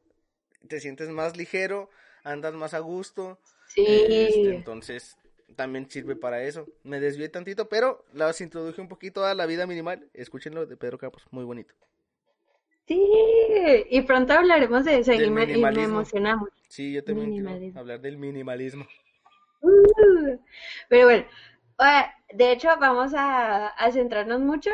[0.68, 1.90] te sientes más ligero,
[2.24, 3.40] andas más a gusto.
[3.68, 3.84] sí.
[3.86, 5.18] Este, entonces,
[5.58, 6.66] también sirve para eso.
[6.84, 10.08] Me desvié tantito, pero las introduje un poquito a la vida minimal.
[10.14, 11.74] Escúchenlo de Pedro Campos, muy bonito.
[12.88, 13.04] Sí,
[13.90, 16.50] y pronto hablaremos de eso y me, y me emocionamos.
[16.70, 18.88] Sí, yo también quiero hablar del minimalismo.
[19.60, 20.38] Uh,
[20.88, 21.26] Pero bueno,
[21.80, 24.70] eh, de hecho vamos a, a centrarnos mucho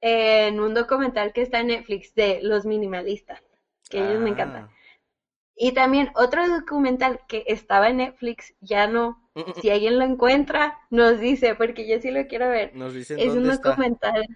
[0.00, 3.42] en un documental que está en Netflix de los minimalistas,
[3.88, 4.70] que ellos me encantan.
[5.62, 9.30] Y también otro documental que estaba en Netflix, ya no.
[9.60, 12.74] Si alguien lo encuentra, nos dice, porque yo sí lo quiero ver.
[12.74, 13.68] Nos dicen Es un está.
[13.68, 14.26] documental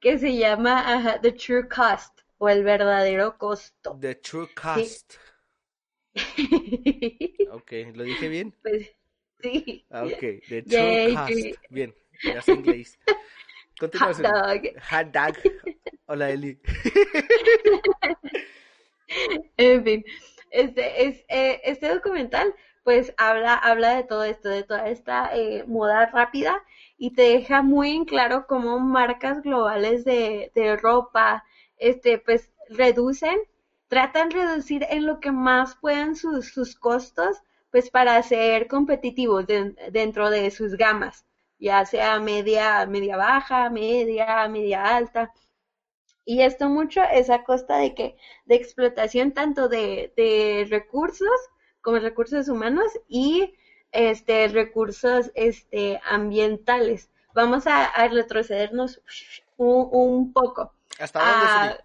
[0.00, 3.98] que se llama ajá, The True Cost o el verdadero costo.
[4.00, 5.16] The True Cost.
[7.52, 8.54] Ok, ¿lo dije bien?
[8.62, 8.90] Pues
[9.42, 9.84] sí.
[9.90, 11.28] Ah, ok, The True Yay, Cost.
[11.28, 11.54] sí.
[11.68, 12.98] Bien, ya sé inglés.
[13.80, 14.62] Hot dog.
[14.90, 15.36] Hot dog.
[16.06, 16.58] Hola, Eli.
[19.56, 20.04] En fin,
[20.50, 25.64] este, es, eh, este documental pues habla, habla de todo esto, de toda esta eh,
[25.66, 26.62] moda rápida
[26.96, 31.44] y te deja muy en claro cómo marcas globales de, de ropa,
[31.76, 33.38] este, pues reducen,
[33.88, 37.36] tratan de reducir en lo que más puedan sus, sus costos,
[37.70, 41.24] pues para ser competitivos den- dentro de sus gamas,
[41.58, 45.32] ya sea media, media baja, media, media alta.
[46.24, 51.30] Y esto mucho es a costa de que de explotación tanto de, de recursos
[51.80, 53.54] como recursos humanos y
[53.92, 57.10] este recursos este ambientales.
[57.34, 59.00] Vamos a, a retrocedernos
[59.56, 61.84] un, un poco ¿Hasta dónde, a- Suri?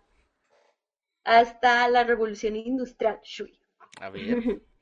[1.24, 3.20] hasta la revolución industrial.
[4.02, 4.62] A ver.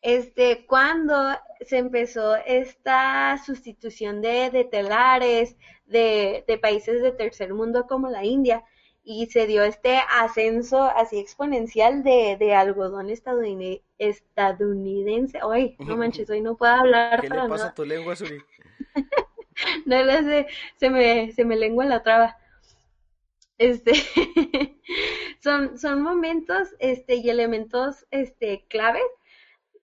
[0.00, 1.14] Este, cuando
[1.60, 5.56] se empezó esta sustitución de, de telares
[5.88, 8.64] de, de países de tercer mundo como la India
[9.04, 15.40] y se dio este ascenso así exponencial de, de algodón estadounid- estadounidense.
[15.42, 17.68] Ay, no manches, hoy no puedo hablar ¿Qué le pasa nada.
[17.68, 18.38] a tu lengua, Suri?
[19.86, 20.46] No lo sé,
[20.76, 22.36] se me, se me lengua la traba.
[23.58, 23.92] Este,
[25.42, 29.02] son, son momentos, este, y elementos, este, claves,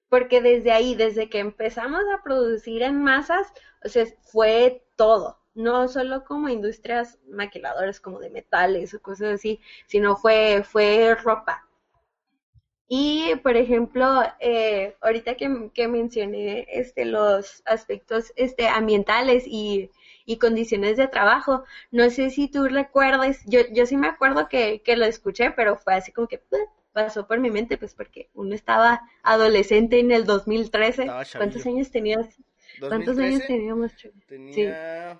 [0.09, 3.53] porque desde ahí, desde que empezamos a producir en masas,
[3.85, 9.59] o sea, fue todo, no solo como industrias maquiladoras como de metales o cosas así,
[9.87, 11.65] sino fue, fue ropa.
[12.87, 19.89] Y, por ejemplo, eh, ahorita que, que mencioné este, los aspectos este, ambientales y,
[20.25, 24.83] y condiciones de trabajo, no sé si tú recuerdes, yo, yo sí me acuerdo que,
[24.83, 26.43] que lo escuché, pero fue así como que
[26.93, 31.01] pasó por mi mente, pues porque uno estaba adolescente en el 2013.
[31.03, 32.37] Estaba ¿Cuántos años tenías?
[32.79, 33.91] ¿Cuántos años 2013 teníamos?
[34.27, 35.19] Tenía...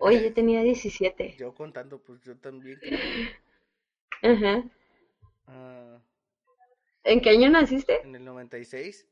[0.00, 1.36] Oye, yo tenía 17.
[1.38, 2.80] Yo contando, pues yo también.
[4.22, 4.64] Ajá.
[5.46, 5.98] Ah,
[7.04, 8.00] ¿En qué año naciste?
[8.02, 9.06] en el 96.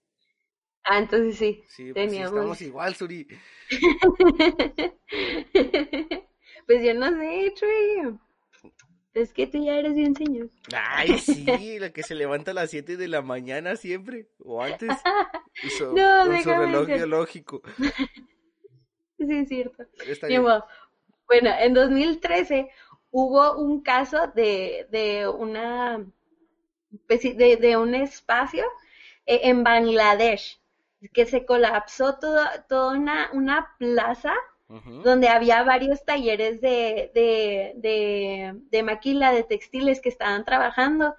[0.85, 3.27] Ah, entonces sí, Sí, pues sí, estamos igual, Suri.
[6.67, 8.19] Pues yo no sé, Chuy.
[9.15, 10.51] Es que tú ya eres bien señor.
[10.75, 14.89] Ay, sí, la que se levanta a las 7 de la mañana siempre, o antes,
[15.79, 17.63] su- No, con su reloj biológico.
[19.27, 19.85] Sí, es cierto.
[20.05, 20.49] Está bien.
[21.29, 22.69] Bueno, en 2013
[23.11, 26.05] hubo un caso de, de una
[27.07, 28.65] pues de, de un espacio
[29.27, 30.61] eh, en Bangladesh
[31.13, 34.35] que se colapsó toda, toda una, una plaza
[35.03, 41.15] donde había varios talleres de, de, de, de maquila, de textiles que estaban trabajando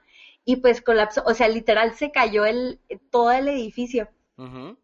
[0.46, 2.80] y pues colapsó, o sea, literal se cayó el,
[3.12, 4.10] todo el edificio.
[4.38, 4.78] Ujú.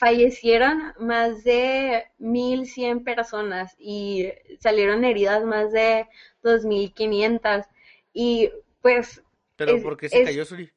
[0.00, 6.08] Fallecieron más de 1.100 personas y salieron heridas más de
[6.42, 7.66] 2.500
[8.12, 8.50] y
[8.82, 9.22] pues,
[9.56, 10.70] Pero Es- ¿por qué se es- cayó Suri?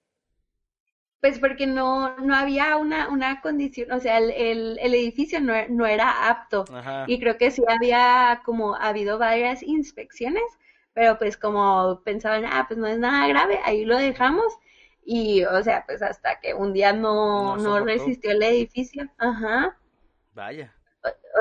[1.21, 5.53] pues porque no, no había una, una condición, o sea, el, el, el edificio no,
[5.69, 6.65] no era apto.
[6.73, 7.05] Ajá.
[7.07, 10.43] Y creo que sí había como habido varias inspecciones,
[10.93, 14.45] pero pues como pensaban, ah, pues no es nada grave, ahí lo dejamos.
[15.05, 19.09] Y, o sea, pues hasta que un día no, No resistió el edificio.
[19.17, 19.77] Ajá.
[20.35, 20.73] Vaya.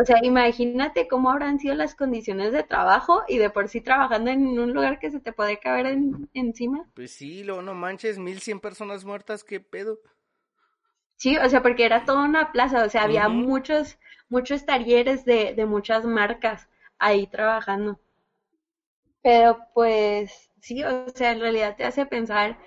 [0.01, 4.31] O sea, imagínate cómo habrán sido las condiciones de trabajo y de por sí trabajando
[4.31, 6.85] en un lugar que se te puede caer en- encima.
[6.95, 9.99] Pues sí, luego no manches, 1100 personas muertas, ¿qué pedo?
[11.17, 13.99] Sí, o sea, porque era toda una plaza, o sea, había muchos,
[14.29, 17.99] muchos talleres de, de muchas marcas ahí trabajando.
[19.23, 22.59] Pero pues sí, o sea, en realidad te hace pensar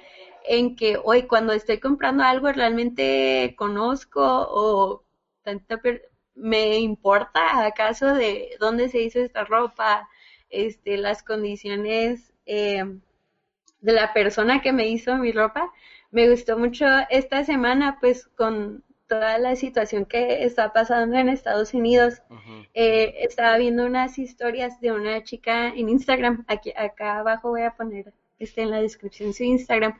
[0.47, 5.03] en que hoy cuando estoy comprando algo realmente conozco o
[6.35, 10.09] me importa acaso de dónde se hizo esta ropa,
[10.49, 12.83] este, las condiciones eh,
[13.81, 15.71] de la persona que me hizo mi ropa.
[16.11, 21.73] Me gustó mucho esta semana, pues con toda la situación que está pasando en Estados
[21.73, 22.21] Unidos.
[22.73, 27.75] Eh, estaba viendo unas historias de una chica en Instagram, aquí acá abajo voy a
[27.75, 29.97] poner este en la descripción su Instagram,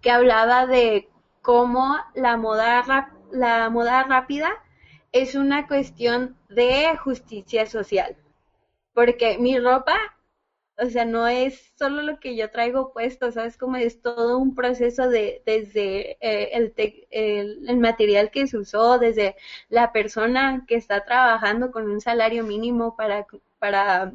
[0.00, 1.08] que hablaba de
[1.42, 4.50] cómo la moda, la moda rápida
[5.12, 8.16] es una cuestión de justicia social.
[8.92, 9.96] Porque mi ropa
[10.80, 13.56] o sea, no es solo lo que yo traigo puesto, ¿sabes?
[13.58, 16.72] Como es todo un proceso de, desde eh, el,
[17.68, 19.34] el, material que se usó, desde
[19.68, 23.26] la persona que está trabajando con un salario mínimo para,
[23.58, 24.14] para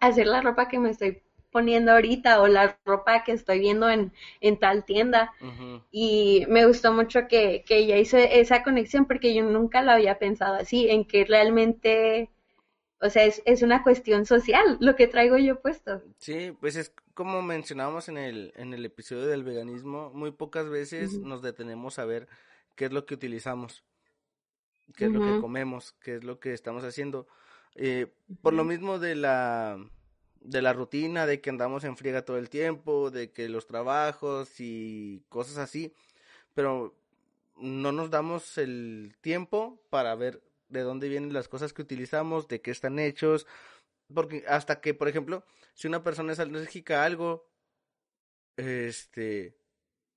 [0.00, 4.12] hacer la ropa que me estoy poniendo ahorita o la ropa que estoy viendo en,
[4.40, 5.32] en tal tienda.
[5.92, 10.18] Y me gustó mucho que, que ella hizo esa conexión porque yo nunca lo había
[10.18, 12.30] pensado así, en que realmente
[13.02, 16.00] o sea, es, es una cuestión social lo que traigo yo puesto.
[16.18, 21.18] Sí, pues es como mencionábamos en el, en el episodio del veganismo, muy pocas veces
[21.18, 22.28] nos detenemos a ver
[22.76, 23.84] qué es lo que utilizamos,
[24.96, 27.26] qué es lo que comemos, qué es lo que estamos haciendo.
[27.74, 28.06] Eh,
[28.40, 29.84] por lo mismo de la
[30.44, 34.60] de la rutina, de que andamos en friega todo el tiempo, de que los trabajos
[34.60, 35.94] y cosas así,
[36.54, 36.96] pero
[37.56, 42.60] no nos damos el tiempo para ver de dónde vienen las cosas que utilizamos, de
[42.60, 43.46] qué están hechos,
[44.12, 47.48] porque hasta que, por ejemplo, si una persona es alérgica a algo,
[48.56, 49.56] este,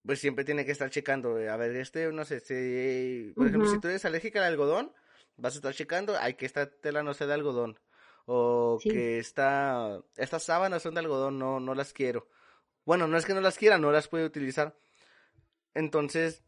[0.05, 3.79] pues siempre tiene que estar checando, a ver, este, no sé, si, por ejemplo, si
[3.79, 4.93] tú eres alérgica al algodón,
[5.37, 7.79] vas a estar checando, hay que esta tela no sea de algodón,
[8.25, 12.27] o que esta, estas sábanas son de algodón, no, no las quiero.
[12.85, 14.75] Bueno, no es que no las quiera, no las puede utilizar.
[15.73, 16.43] Entonces,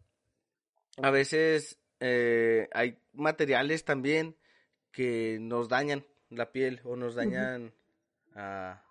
[1.02, 4.38] a veces eh, hay materiales también
[4.92, 7.74] que nos dañan la piel o nos dañan
[8.36, 8.84] a,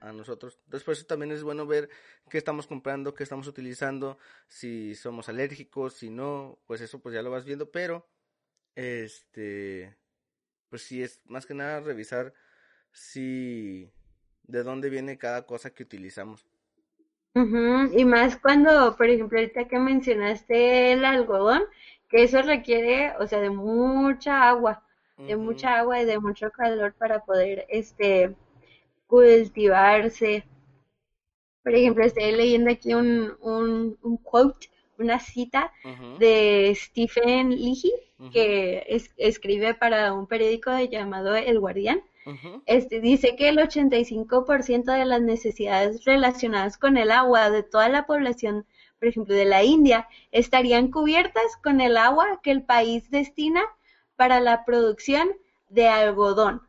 [0.00, 0.58] a nosotros.
[0.64, 1.88] Entonces, por eso también es bueno ver
[2.28, 7.22] qué estamos comprando, qué estamos utilizando, si somos alérgicos, si no, pues eso pues ya
[7.22, 8.08] lo vas viendo, pero
[8.74, 9.96] este,
[10.70, 12.32] pues sí es más que nada revisar
[12.92, 13.90] si
[14.44, 16.46] de dónde viene cada cosa que utilizamos.
[17.92, 21.62] Y más cuando, por ejemplo, ahorita que mencionaste el algodón,
[22.08, 24.82] que eso requiere, o sea, de mucha agua,
[25.16, 28.34] de mucha agua y de mucho calor para poder, este,
[29.06, 30.44] cultivarse.
[31.62, 35.72] Por ejemplo, estoy leyendo aquí un, un, un quote, una cita
[36.18, 37.92] de Stephen Leahy,
[38.32, 38.84] que
[39.16, 42.02] escribe para un periódico llamado El Guardián.
[42.66, 48.06] Este dice que el 85% de las necesidades relacionadas con el agua de toda la
[48.06, 48.66] población
[49.00, 53.62] por ejemplo, de la India, estarían cubiertas con el agua que el país destina
[54.14, 55.30] para la producción
[55.70, 56.60] de algodón.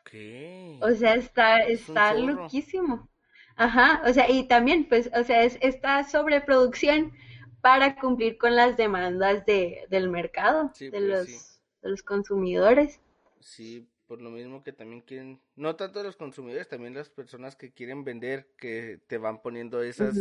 [0.00, 0.80] Okay.
[0.82, 3.08] O sea, está, está loquísimo.
[3.54, 7.12] Ajá, o sea, y también, pues, o sea, es esta sobreproducción
[7.66, 11.26] para cumplir con las demandas de, del mercado, de, pues los,
[11.82, 13.00] de los consumidores.
[13.40, 17.72] Sí, por lo mismo que también quieren, no tanto los consumidores, también las personas que
[17.72, 20.16] quieren vender, que te van poniendo esas,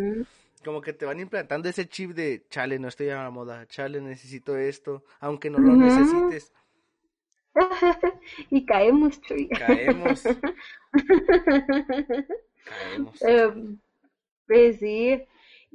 [0.63, 4.01] como que te van implantando ese chip de, chale, no estoy a la moda, chale,
[4.01, 6.51] necesito esto, aunque no lo necesites.
[8.49, 9.49] y caemos, Chuy.
[9.49, 10.23] Caemos.
[12.65, 13.21] caemos.
[13.21, 13.77] Em,
[14.47, 15.23] pues sí.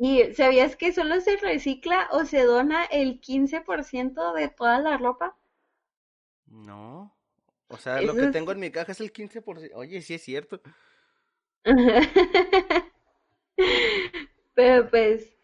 [0.02, 5.36] ¿Y sabías que solo se recicla o se dona el 15% de toda la ropa?
[6.46, 7.14] No.
[7.68, 9.72] O sea, lo que tengo en mi caja es el 15%.
[9.74, 10.62] Oye, sí es cierto.
[14.54, 15.36] Pero pues,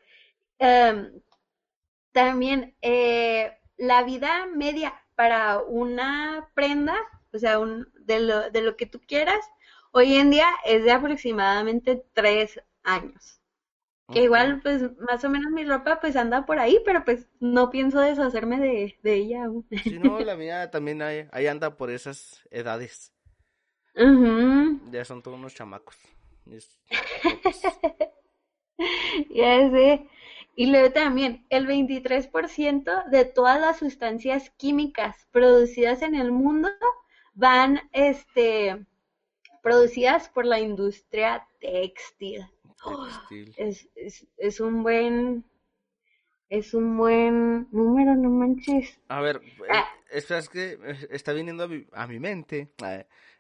[0.58, 1.20] em,
[2.12, 6.96] también eh, la vida media para una prenda,
[7.34, 9.44] o sea, un, de, lo, de lo que tú quieras,
[9.92, 13.42] hoy en día es de aproximadamente tres años.
[14.12, 17.70] Que igual, pues, más o menos mi ropa, pues, anda por ahí, pero pues no
[17.70, 19.66] pienso deshacerme de, de ella aún.
[19.82, 23.12] Sí, no, la mía también ahí, ahí anda por esas edades.
[23.94, 25.96] Ya son todos unos chamacos.
[29.30, 30.06] ya sé.
[30.54, 36.68] Y luego también, el 23% de todas las sustancias químicas producidas en el mundo
[37.34, 38.86] van, este,
[39.62, 42.46] producidas por la industria textil
[43.56, 45.44] es, es, es un buen
[46.48, 48.98] es un buen número, no manches.
[49.08, 49.84] A ver, ah.
[50.10, 52.70] Eh, es, que eh, está viniendo a mi, a mi mente.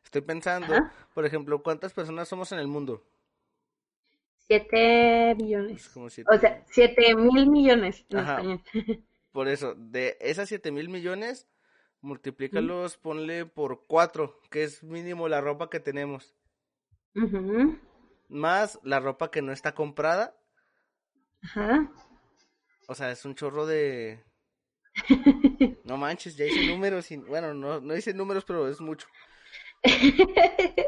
[0.04, 0.92] Estoy pensando, Ajá.
[1.14, 3.04] por ejemplo, ¿cuántas personas somos en el mundo?
[4.46, 5.88] Siete Es millones.
[5.88, 6.34] como siete.
[6.34, 8.38] O sea, siete mil millones en Ajá.
[8.38, 8.60] español.
[9.32, 11.46] Por eso, de esas 7 mil millones,
[12.00, 16.34] multiplícalos, ponle por 4, que es mínimo la ropa que tenemos,
[17.14, 17.78] Ujú.
[18.28, 20.36] Más la ropa que no está comprada.
[21.42, 21.90] Ajá.
[22.88, 24.22] O sea, es un chorro de...
[25.84, 27.16] No manches, ya hice números y...
[27.16, 29.06] Bueno, no, no hice números, pero es mucho.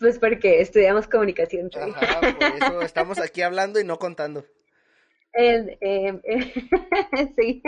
[0.00, 1.70] Pues porque estudiamos comunicación.
[1.74, 4.44] Ajá, por eso estamos aquí hablando y no contando.
[5.32, 6.20] El, eh,
[7.38, 7.62] sí.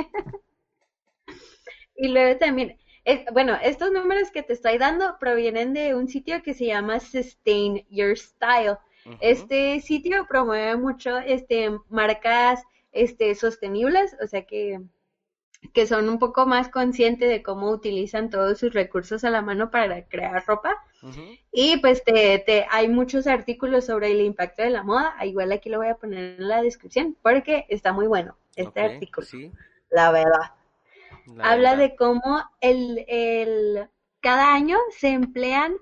[1.96, 2.76] Y luego también,
[3.32, 7.86] bueno, estos números que te estoy dando provienen de un sitio que se llama Sustain
[7.88, 8.78] Your Style.
[9.20, 14.80] Este sitio promueve mucho este marcas este sostenibles, o sea que
[15.72, 19.70] que son un poco más conscientes de cómo utilizan todos sus recursos a la mano
[19.70, 20.76] para crear ropa.
[21.52, 25.14] Y pues te, te, hay muchos artículos sobre el impacto de la moda.
[25.24, 29.28] Igual aquí lo voy a poner en la descripción porque está muy bueno este artículo,
[29.30, 29.52] Sí,
[29.90, 30.52] la verdad.
[31.26, 31.76] la Habla verdad.
[31.76, 33.88] de cómo el, el,
[34.20, 35.76] cada año se emplean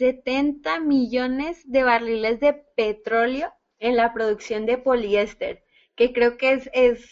[0.00, 5.62] 70 millones de barriles de petróleo en la producción de poliéster,
[5.94, 7.06] que creo que es, es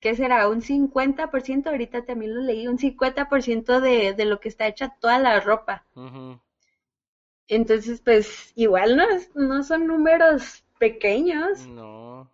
[0.00, 0.48] ¿qué será?
[0.48, 5.18] Un 50%, ahorita también lo leí, un 50% de, de lo que está hecha toda
[5.20, 5.86] la ropa.
[7.48, 12.30] Entonces, pues igual no, es- no son números pequeños, No,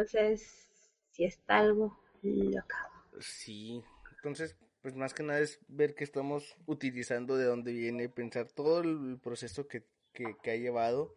[0.00, 0.68] o sea, es,
[1.10, 2.76] sí está algo loco.
[3.20, 3.82] sí.
[4.16, 4.56] Entonces,
[4.88, 9.18] pues más que nada es ver que estamos utilizando de dónde viene, pensar todo el
[9.22, 9.84] proceso que,
[10.14, 11.14] que, que ha llevado.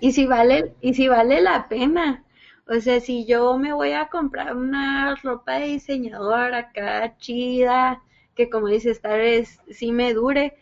[0.00, 2.26] Y si vale, y si vale la pena.
[2.68, 8.02] O sea, si yo me voy a comprar una ropa de diseñador acá chida,
[8.34, 10.58] que como dices, tal vez sí me dure,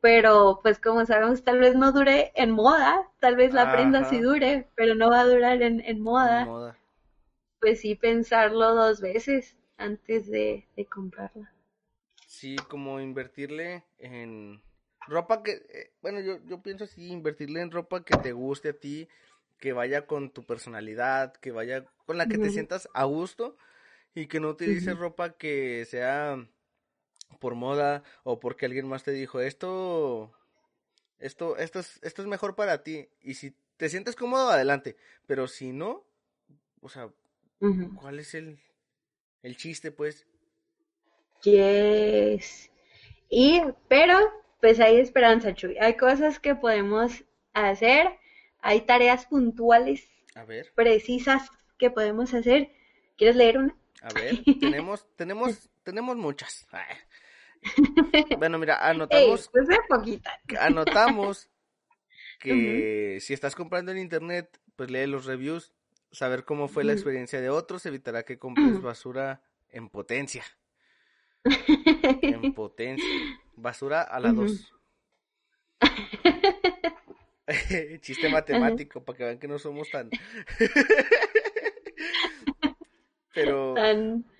[0.00, 4.18] pero pues como sabemos, tal vez no dure en moda, tal vez la prenda sí
[4.18, 6.78] dure, pero no va a durar en, en moda, Moda.
[7.60, 11.52] Pues sí pensarlo dos veces antes de, de comprarla.
[12.26, 14.62] Sí, como invertirle en
[15.06, 18.72] ropa que, eh, bueno, yo, yo pienso así, invertirle en ropa que te guste a
[18.78, 19.08] ti,
[19.58, 23.56] que vaya con tu personalidad, que vaya con la que te sientas a gusto
[24.14, 24.98] y que no utilices Ujú.
[24.98, 26.38] ropa que sea
[27.40, 30.32] por moda o porque alguien más te dijo esto,
[31.18, 34.96] esto, esto es, esto es mejor para ti y si te sientes cómodo, adelante,
[35.26, 36.04] pero si no,
[36.80, 37.10] o sea,
[38.00, 38.58] ¿cuál es el,
[39.42, 40.26] el chiste, pues?
[41.42, 42.70] Yes.
[43.28, 44.18] Y, pero,
[44.60, 45.76] pues hay esperanza, Chuy.
[45.78, 48.08] Hay cosas que podemos hacer,
[48.60, 50.72] hay tareas puntuales, A ver.
[50.74, 51.48] precisas
[51.78, 52.70] que podemos hacer.
[53.16, 53.76] ¿Quieres leer una?
[54.02, 56.66] A ver, tenemos, tenemos, tenemos muchas.
[58.38, 60.40] Bueno, mira, Ey, anotamos, pues poquita.
[60.60, 61.48] anotamos
[62.40, 65.72] que si estás comprando en internet, pues lee los reviews,
[66.10, 70.44] saber cómo fue la experiencia de otros, evitará que compres basura en potencia,
[71.44, 73.04] en potencia,
[73.54, 74.72] basura a la dos.
[78.00, 80.10] Chiste matemático, para que vean que no somos tan...
[83.34, 83.74] Pero...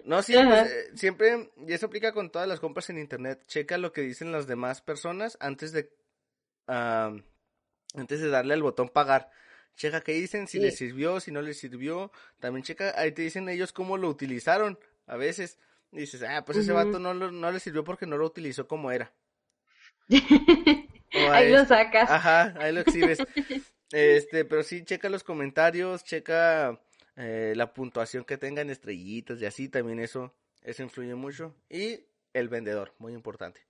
[0.04, 3.76] No, sí, pues, eh, siempre, y eso aplica con todas las compras en internet, checa
[3.76, 5.92] lo que dicen las demás personas antes de,
[6.66, 9.30] antes de darle al botón pagar.
[9.76, 10.64] Checa qué dicen, si Sí.
[10.64, 12.10] les sirvió, si no les sirvió.
[12.40, 14.78] También checa, ahí te dicen ellos cómo lo utilizaron.
[15.06, 15.58] A veces
[15.92, 18.90] dices, ah, pues ese vato no, lo- no le sirvió porque no lo utilizó como
[18.90, 19.12] era.
[21.30, 22.10] Ahí lo este- sacas.
[22.10, 23.18] Ajá, ahí lo exhibes.
[23.92, 26.80] Este, pero sí, checa los comentarios, checa
[27.14, 31.54] eh, la puntuación que tengan estrellitas y así, también eso, eso influye mucho.
[31.70, 32.00] Y
[32.32, 33.60] el vendedor, muy importante.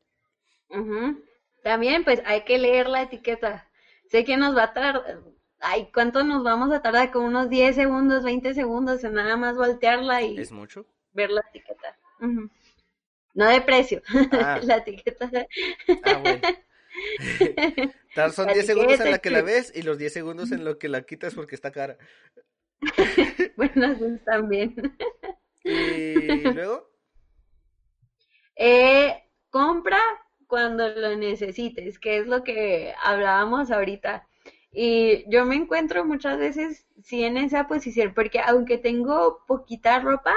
[1.63, 3.69] También, pues hay que leer la etiqueta.
[4.11, 5.21] Sé que nos va a tardar.
[5.61, 7.11] Ay, ¿cuánto nos vamos a tardar?
[7.11, 10.87] Como unos 10 segundos, 20 segundos en nada más voltearla y ¿Es mucho?
[11.13, 11.99] ver la etiqueta.
[13.35, 14.03] No de precio,
[14.33, 14.61] Ah.
[14.63, 15.31] la etiqueta.
[16.05, 16.43] Ah, bueno.
[18.35, 20.79] Son La 10 segundos en la que la ves y los 10 segundos en lo
[20.79, 21.99] que la quitas porque está cara.
[23.57, 24.75] Bueno, también.
[25.65, 26.91] Y luego,
[28.57, 29.99] Eh, compra
[30.47, 34.27] cuando lo necesites, que es lo que hablábamos ahorita.
[34.79, 40.35] Y yo me encuentro muchas veces sí en esa posición, porque aunque tengo poquita ropa,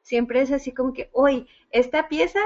[0.00, 2.40] siempre es así como que, hoy, esta pieza,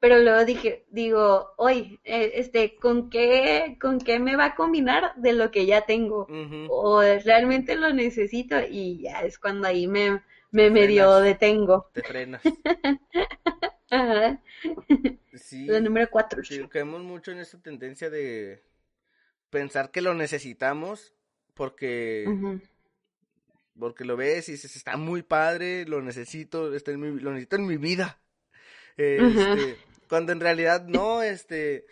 [0.00, 5.32] pero luego dije, digo, hoy, este, ¿con qué, con qué me va a combinar de
[5.32, 6.26] lo que ya tengo?
[6.68, 10.20] O realmente lo necesito y ya es cuando ahí me,
[10.50, 11.88] me medio detengo.
[11.94, 12.42] te frenas.
[13.90, 14.42] Ajá.
[15.32, 16.44] Sí, La número cuatro.
[16.44, 18.62] sí, caemos mucho en esa tendencia de
[19.50, 21.14] pensar que lo necesitamos
[21.54, 22.26] porque,
[23.78, 27.56] porque lo ves y dices, está muy padre, lo necesito, está en mi, lo necesito
[27.56, 28.20] en mi vida.
[28.96, 29.76] Este,
[30.08, 31.86] cuando en realidad no, este,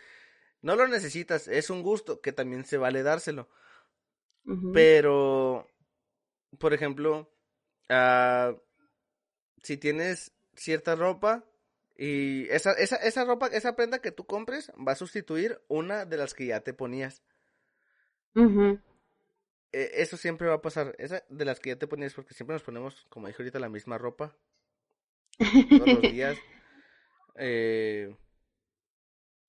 [0.62, 3.48] no lo necesitas, es un gusto que también se vale dárselo.
[4.74, 5.66] Pero,
[6.58, 7.32] por ejemplo,
[7.88, 8.54] ah,
[9.62, 11.44] si tienes cierta ropa
[11.96, 16.18] y esa, esa, esa ropa, esa prenda que tú compres va a sustituir una de
[16.18, 17.22] las que ya te ponías.
[18.36, 20.94] Eh, eso siempre va a pasar.
[20.98, 23.68] Esa de las que ya te ponías, porque siempre nos ponemos, como dije ahorita, la
[23.68, 24.36] misma ropa
[25.38, 26.36] todos los días.
[27.36, 28.14] Eh,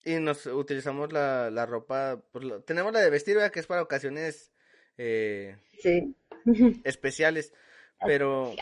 [0.04, 3.52] y nos utilizamos la, la ropa, pues, tenemos la de vestir, ¿verdad?
[3.52, 4.52] Que es para ocasiones
[4.98, 6.16] eh, Sí.
[6.84, 7.54] especiales.
[8.06, 8.54] Pero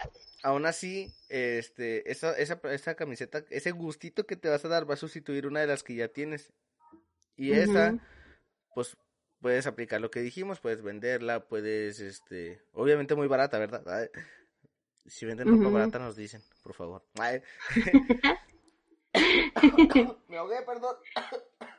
[0.43, 4.95] aún así, este, esa, esa, esa camiseta, ese gustito que te vas a dar va
[4.95, 6.51] a sustituir una de las que ya tienes.
[7.38, 7.97] Y esa,
[8.76, 8.97] pues,
[9.43, 14.09] puedes aplicar lo que dijimos, puedes venderla, puedes, este, obviamente muy barata, ¿verdad?
[15.05, 17.03] Si venden ropa barata nos dicen, por favor.
[20.29, 20.95] Me ahogué, perdón.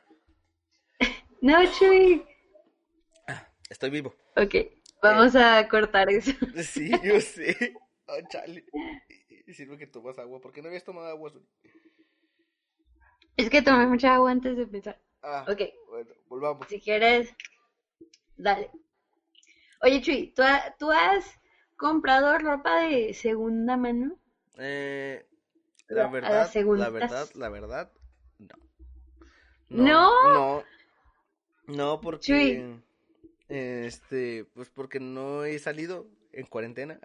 [1.41, 2.25] No, Chuy.
[3.69, 4.15] Estoy vivo.
[4.35, 4.55] Ok,
[5.01, 6.31] vamos a cortar eso.
[6.63, 7.75] Sí, yo sé.
[8.07, 8.65] Oh, chale.
[9.53, 10.41] Sirve que tomas agua.
[10.41, 11.31] ¿Por qué no habías tomado agua?
[13.37, 14.99] Es que tomé mucha agua antes de empezar.
[15.21, 16.67] Ah, Ok, bueno, volvamos.
[16.67, 17.31] si quieres,
[18.37, 18.71] dale.
[19.81, 21.25] Oye, Chuy, ¿tú, ha- tú has
[21.77, 24.17] comprado ropa de segunda mano?
[24.57, 25.25] Eh,
[25.89, 27.91] la verdad, la verdad, la verdad,
[28.39, 28.55] no.
[29.69, 30.11] ¿No?
[30.21, 30.63] No,
[31.67, 32.63] no, porque, Chuy.
[33.49, 36.99] este, pues porque no he salido en cuarentena.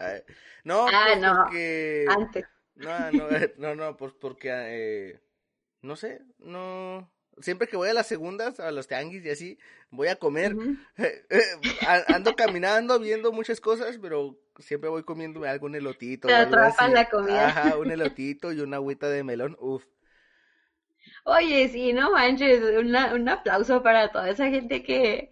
[0.64, 1.32] No, Ah, pues no.
[1.34, 2.44] porque, Antes.
[2.76, 3.28] no, no,
[3.58, 5.20] no, no, pues porque, eh,
[5.82, 7.10] no sé, no,
[7.40, 9.58] siempre que voy a las segundas, a los tianguis y así,
[9.90, 10.54] voy a comer.
[10.54, 10.76] Ujú.
[11.86, 16.28] A- Ando caminando, viendo muchas cosas, pero siempre voy comiéndome algún elotito.
[16.28, 16.94] Te o algo atrapa así.
[16.94, 17.46] la comida.
[17.48, 19.56] Ajá, un elotito y una agüita de melón.
[19.60, 19.84] Uf.
[21.24, 25.30] Oye, sí, no manches, una- un aplauso para toda esa gente que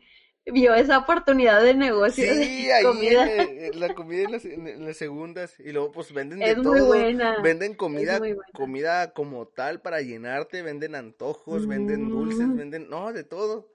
[0.52, 3.24] vio esa oportunidad de negocio Sí, de ahí comida.
[3.24, 5.58] en, eh, en la comida en las, en- en las segundas.
[5.60, 6.86] Y luego pues venden de Es muy todo.
[6.86, 7.36] buena.
[7.36, 12.56] Venden comida, comida como tal para llenarte, venden antojos, venden dulces, Mm.
[12.56, 13.72] venden, no, de todo.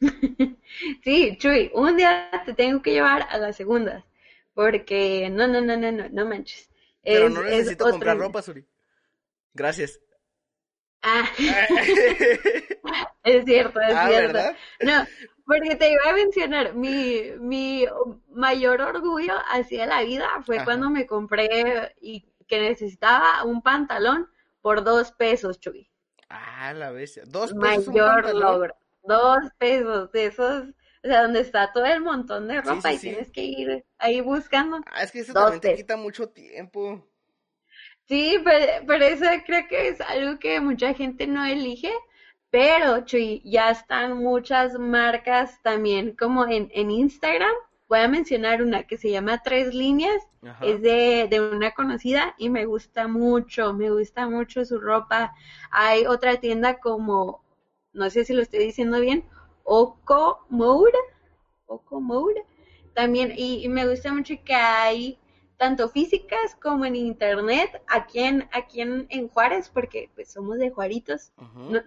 [1.04, 4.04] Sí, Chuy, un día te tengo que llevar a las segundas,
[4.54, 6.68] porque no, no, no, no, no, no manches.
[7.10, 8.64] Pero Es, no es necesito comprar ropa, Suri.
[9.54, 10.00] Gracias.
[11.02, 11.24] Ah,
[13.24, 14.32] es cierto, es ah, cierto.
[14.34, 14.56] ¿verdad?
[14.80, 15.04] No,
[15.46, 17.86] porque te iba a mencionar, mi, mi
[18.28, 20.64] mayor orgullo hacia la vida fue Ajá.
[20.64, 24.28] cuando me compré y que necesitaba un pantalón
[24.60, 25.90] por dos pesos, Chuy.
[26.28, 27.22] Ah, la bestia.
[27.26, 28.74] Dos pesos Mayor logro.
[29.02, 30.64] Dos pesos de esos,
[31.02, 33.08] o sea, donde está todo el montón de ropa sí, y sí.
[33.08, 34.80] tienes que ir ahí buscando.
[34.86, 37.08] Ah, es que eso Dos también te quita mucho tiempo.
[38.08, 41.92] Sí, pero, pero eso creo que es algo que mucha gente no elige,
[42.50, 47.52] pero Chuy, ya están muchas marcas también como en, en Instagram.
[47.88, 50.64] Voy a mencionar una que se llama Tres Líneas, Ajá.
[50.64, 55.32] es de, de una conocida y me gusta mucho, me gusta mucho su ropa.
[55.70, 57.42] Hay otra tienda como,
[57.92, 59.24] no sé si lo estoy diciendo bien,
[59.64, 60.92] Oko Mode,
[61.66, 62.42] Oko Mode,
[62.94, 65.18] también, y, y me gusta mucho que hay
[65.58, 70.70] tanto físicas como en internet, aquí en, aquí en, en Juárez, porque pues somos de
[70.70, 71.32] Juaritos.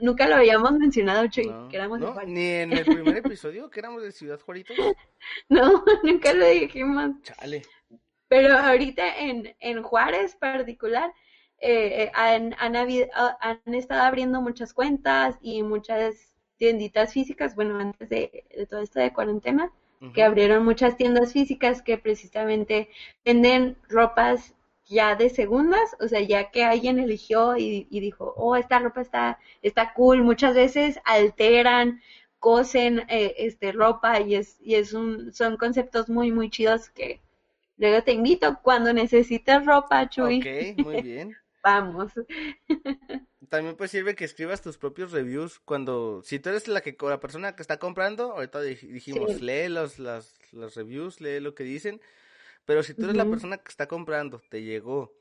[0.02, 2.32] Nunca lo habíamos mencionado, Chuy, No, que éramos de no, Juárez.
[2.32, 4.76] ni en el primer episodio que éramos de Ciudad Juaritos.
[5.50, 7.12] No, nunca lo dijimos.
[7.24, 7.62] Chale.
[8.28, 11.14] Pero ahorita en, en Juárez particular
[11.60, 17.56] eh, eh, han, han, habido- ah, han estado abriendo muchas cuentas y muchas tienditas físicas,
[17.56, 19.72] bueno, antes de, de todo esto de cuarentena,
[20.14, 22.90] que abrieron muchas tiendas físicas que precisamente
[23.24, 24.54] venden ropas
[24.88, 29.02] ya de segundas, o sea, ya que alguien eligió y, y dijo, oh, esta ropa
[29.02, 32.02] está, está cool, muchas veces alteran,
[32.40, 37.22] cosen eh, este ropa y es, y es un, son conceptos muy, muy chidos que
[37.78, 41.38] luego te invito cuando necesites ropa, Chuy, Ok, muy bien.
[41.64, 42.12] vamos.
[43.50, 47.20] También pues sirve que escribas tus propios reviews cuando, si tú eres la que la
[47.20, 49.42] persona que está comprando, ahorita dij- dijimos, Sí.
[49.42, 52.00] lee los, las, los reviews, lee lo que dicen,
[52.66, 55.14] pero si tú eres la persona que está comprando, te llegó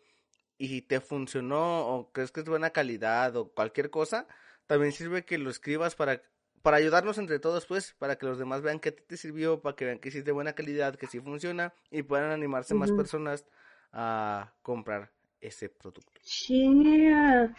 [0.58, 4.26] y te funcionó o crees que es buena calidad o cualquier cosa,
[4.66, 6.20] también sirve que lo escribas para,
[6.60, 9.62] para ayudarnos entre todos pues, para que los demás vean que a ti te sirvió,
[9.62, 12.74] para que vean que sí es de buena calidad, que sí funciona y puedan animarse
[12.74, 13.46] más personas
[13.92, 15.10] a comprar
[15.40, 16.20] ese producto.
[16.48, 17.54] Yeah.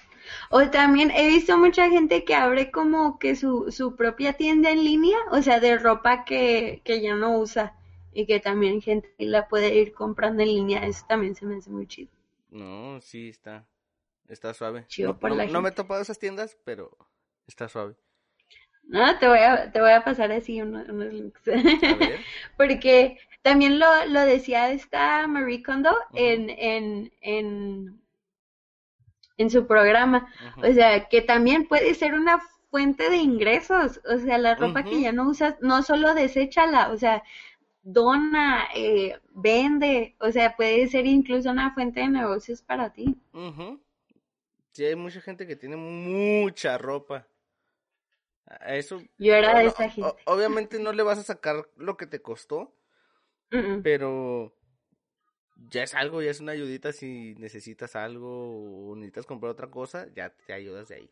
[0.52, 4.84] O también he visto mucha gente que abre como que su, su propia tienda en
[4.84, 7.76] línea, o sea, de ropa que, que ya no usa
[8.14, 10.86] y que también gente la puede ir comprando en línea.
[10.88, 12.10] Eso también se me hace muy chido.
[12.50, 13.68] No, sí, está,
[14.28, 14.88] está suave.
[14.88, 16.98] Chido no, por no- la no me he topado esas tiendas, pero
[17.48, 17.96] está suave.
[18.84, 21.42] No, te voy a, te voy a pasar así unos, unos links.
[22.58, 28.02] Porque también lo, lo decía esta Marie Kondo en, en, en,
[29.38, 30.28] en su programa.
[30.62, 34.00] O sea, que también puede ser una fuente de ingresos.
[34.06, 37.24] O sea, la ropa que ya no usas, no solo deséchala, o sea,
[37.84, 40.16] dona, eh, vende.
[40.20, 43.18] O sea, puede ser incluso una fuente de negocios para ti.
[43.34, 43.82] Ujú.
[44.74, 47.28] Sí, hay mucha gente que tiene mucha ropa.
[48.48, 50.24] A eso, Yo era de esa gente.
[50.26, 52.74] obviamente no le vas a sacar lo que te costó,
[53.84, 54.54] Pero
[55.70, 60.08] ya es algo, ya es una ayudita si necesitas algo o necesitas comprar otra cosa,
[60.16, 61.10] ya te ayudas de ahí.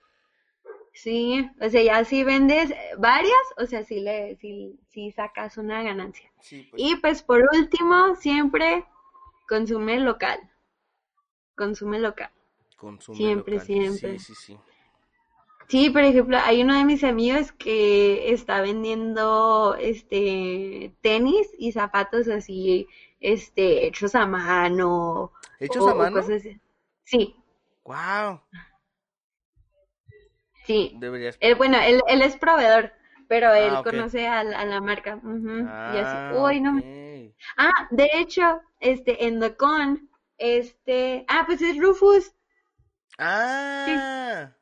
[0.93, 5.83] Sí, o sea, ya si vendes varias, o sea, sí le, sí, sí sacas una
[5.83, 6.31] ganancia.
[6.41, 6.81] Sí, pues.
[6.81, 8.85] Y pues por último, siempre
[9.47, 10.39] consume local.
[11.55, 12.31] Consume local.
[12.75, 13.65] Consume siempre, local.
[13.67, 14.19] siempre.
[14.19, 14.59] Sí, sí, sí.
[15.69, 22.27] Sí, por ejemplo, hay uno de mis amigos que está vendiendo este tenis y zapatos
[22.27, 22.87] así,
[23.19, 25.31] este, hechos a mano.
[25.59, 26.15] ¿Hechos o- a mano?
[26.15, 26.59] cosas así.
[27.03, 27.35] Sí,
[27.85, 28.41] Wow.
[30.65, 30.95] sí.
[30.99, 31.37] Deberías.
[31.39, 32.91] Él, bueno, él, él es proveedor,
[33.27, 33.85] pero él Ah, ok.
[33.85, 35.15] conoce a, la- a la marca.
[35.17, 35.59] Ujú,
[35.93, 36.77] y así, Ah, uy, no.
[36.77, 36.83] ok.
[37.57, 42.33] Ah, de hecho, este, en The Con, este, ah, pues es Rufus.
[43.19, 44.55] Ah.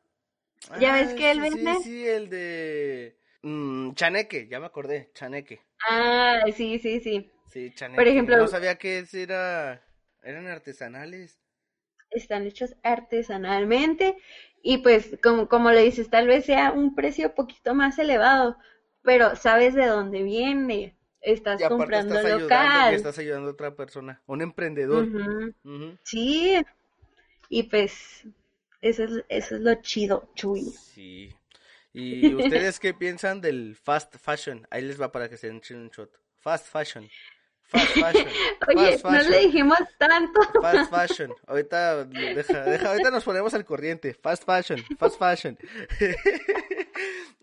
[0.80, 1.78] ¿Ya ves que él sí, sí, vende?
[1.84, 5.62] Sí, el de mm, Chaneque, ya me acordé, Chaneque.
[5.90, 7.32] Ah, sí, sí, sí.
[7.48, 7.96] Sí, Chaneque.
[7.98, 9.82] Por ejemplo- no sabía que era
[10.24, 11.40] eran artesanales.
[12.12, 14.18] Están hechos artesanalmente
[14.62, 18.58] y pues, como, como le dices, tal vez sea un precio poquito más elevado,
[19.04, 20.98] pero sabes de dónde viene.
[21.22, 22.94] Estás comprando estás local.
[22.96, 25.08] estás ayudando a otra persona, un emprendedor.
[26.04, 26.56] Sí,
[27.50, 28.26] y pues,
[28.82, 30.64] eso es, eso es lo chido, Chuy.
[30.94, 31.30] Sí.
[31.94, 34.68] ¿Y ustedes qué piensan del fast fashion?
[34.70, 36.12] Ahí les va para que se echen un shot.
[36.38, 37.10] Fast fashion.
[37.64, 38.28] Fast fashion.
[38.68, 40.40] Oye, Fast no le dijimos tanto.
[40.62, 41.34] Fast fashion.
[41.48, 44.14] Ahorita, deja, deja, ahorita nos ponemos al corriente.
[44.14, 45.58] Fast fashion, fast fashion.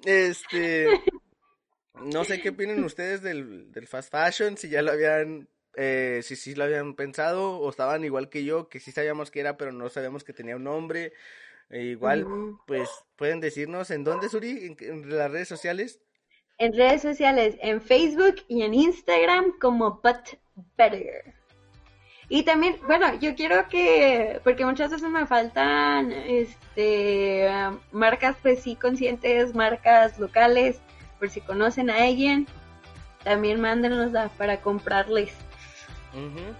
[0.04, 0.86] Este,
[1.94, 6.36] no sé qué opinan ustedes del, del fast fashion, si ya lo habían, eh, si
[6.36, 9.72] sí lo habían pensado o estaban igual que yo, que sí sabíamos que era, pero
[9.72, 11.12] no sabíamos que tenía un nombre.
[11.70, 12.26] E igual,
[12.66, 16.00] pues, pueden decirnos en dónde, Suri, en, en las redes sociales.
[16.58, 20.38] En redes sociales, en Facebook y en Instagram como But
[20.76, 21.34] Better.
[22.28, 27.48] Y también, bueno, yo quiero que, porque muchas veces me faltan, este,
[27.92, 30.80] marcas pues sí conscientes, marcas locales,
[31.18, 32.46] por si conocen a alguien,
[33.24, 35.34] también mándenosla para comprarles,
[36.14, 36.54] Ujú.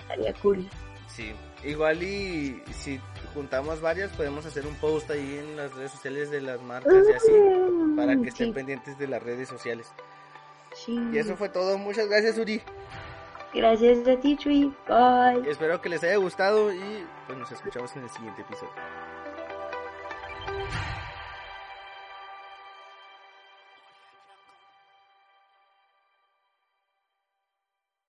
[0.00, 0.68] estaría cool.
[1.08, 1.32] Sí,
[1.64, 2.98] igual y si
[3.34, 7.12] juntamos varias, podemos hacer un post ahí en las redes sociales de las marcas y
[7.12, 7.32] así,
[7.96, 9.92] para que estén Sí, pendientes de las redes sociales.
[10.74, 10.98] sí.
[11.12, 12.62] Y eso fue todo, muchas gracias Uri,
[13.54, 14.72] Gracias a ti, Chuy.
[14.88, 15.50] Bye.
[15.50, 18.72] espero que les haya gustado y pues nos escuchamos en el siguiente episodio.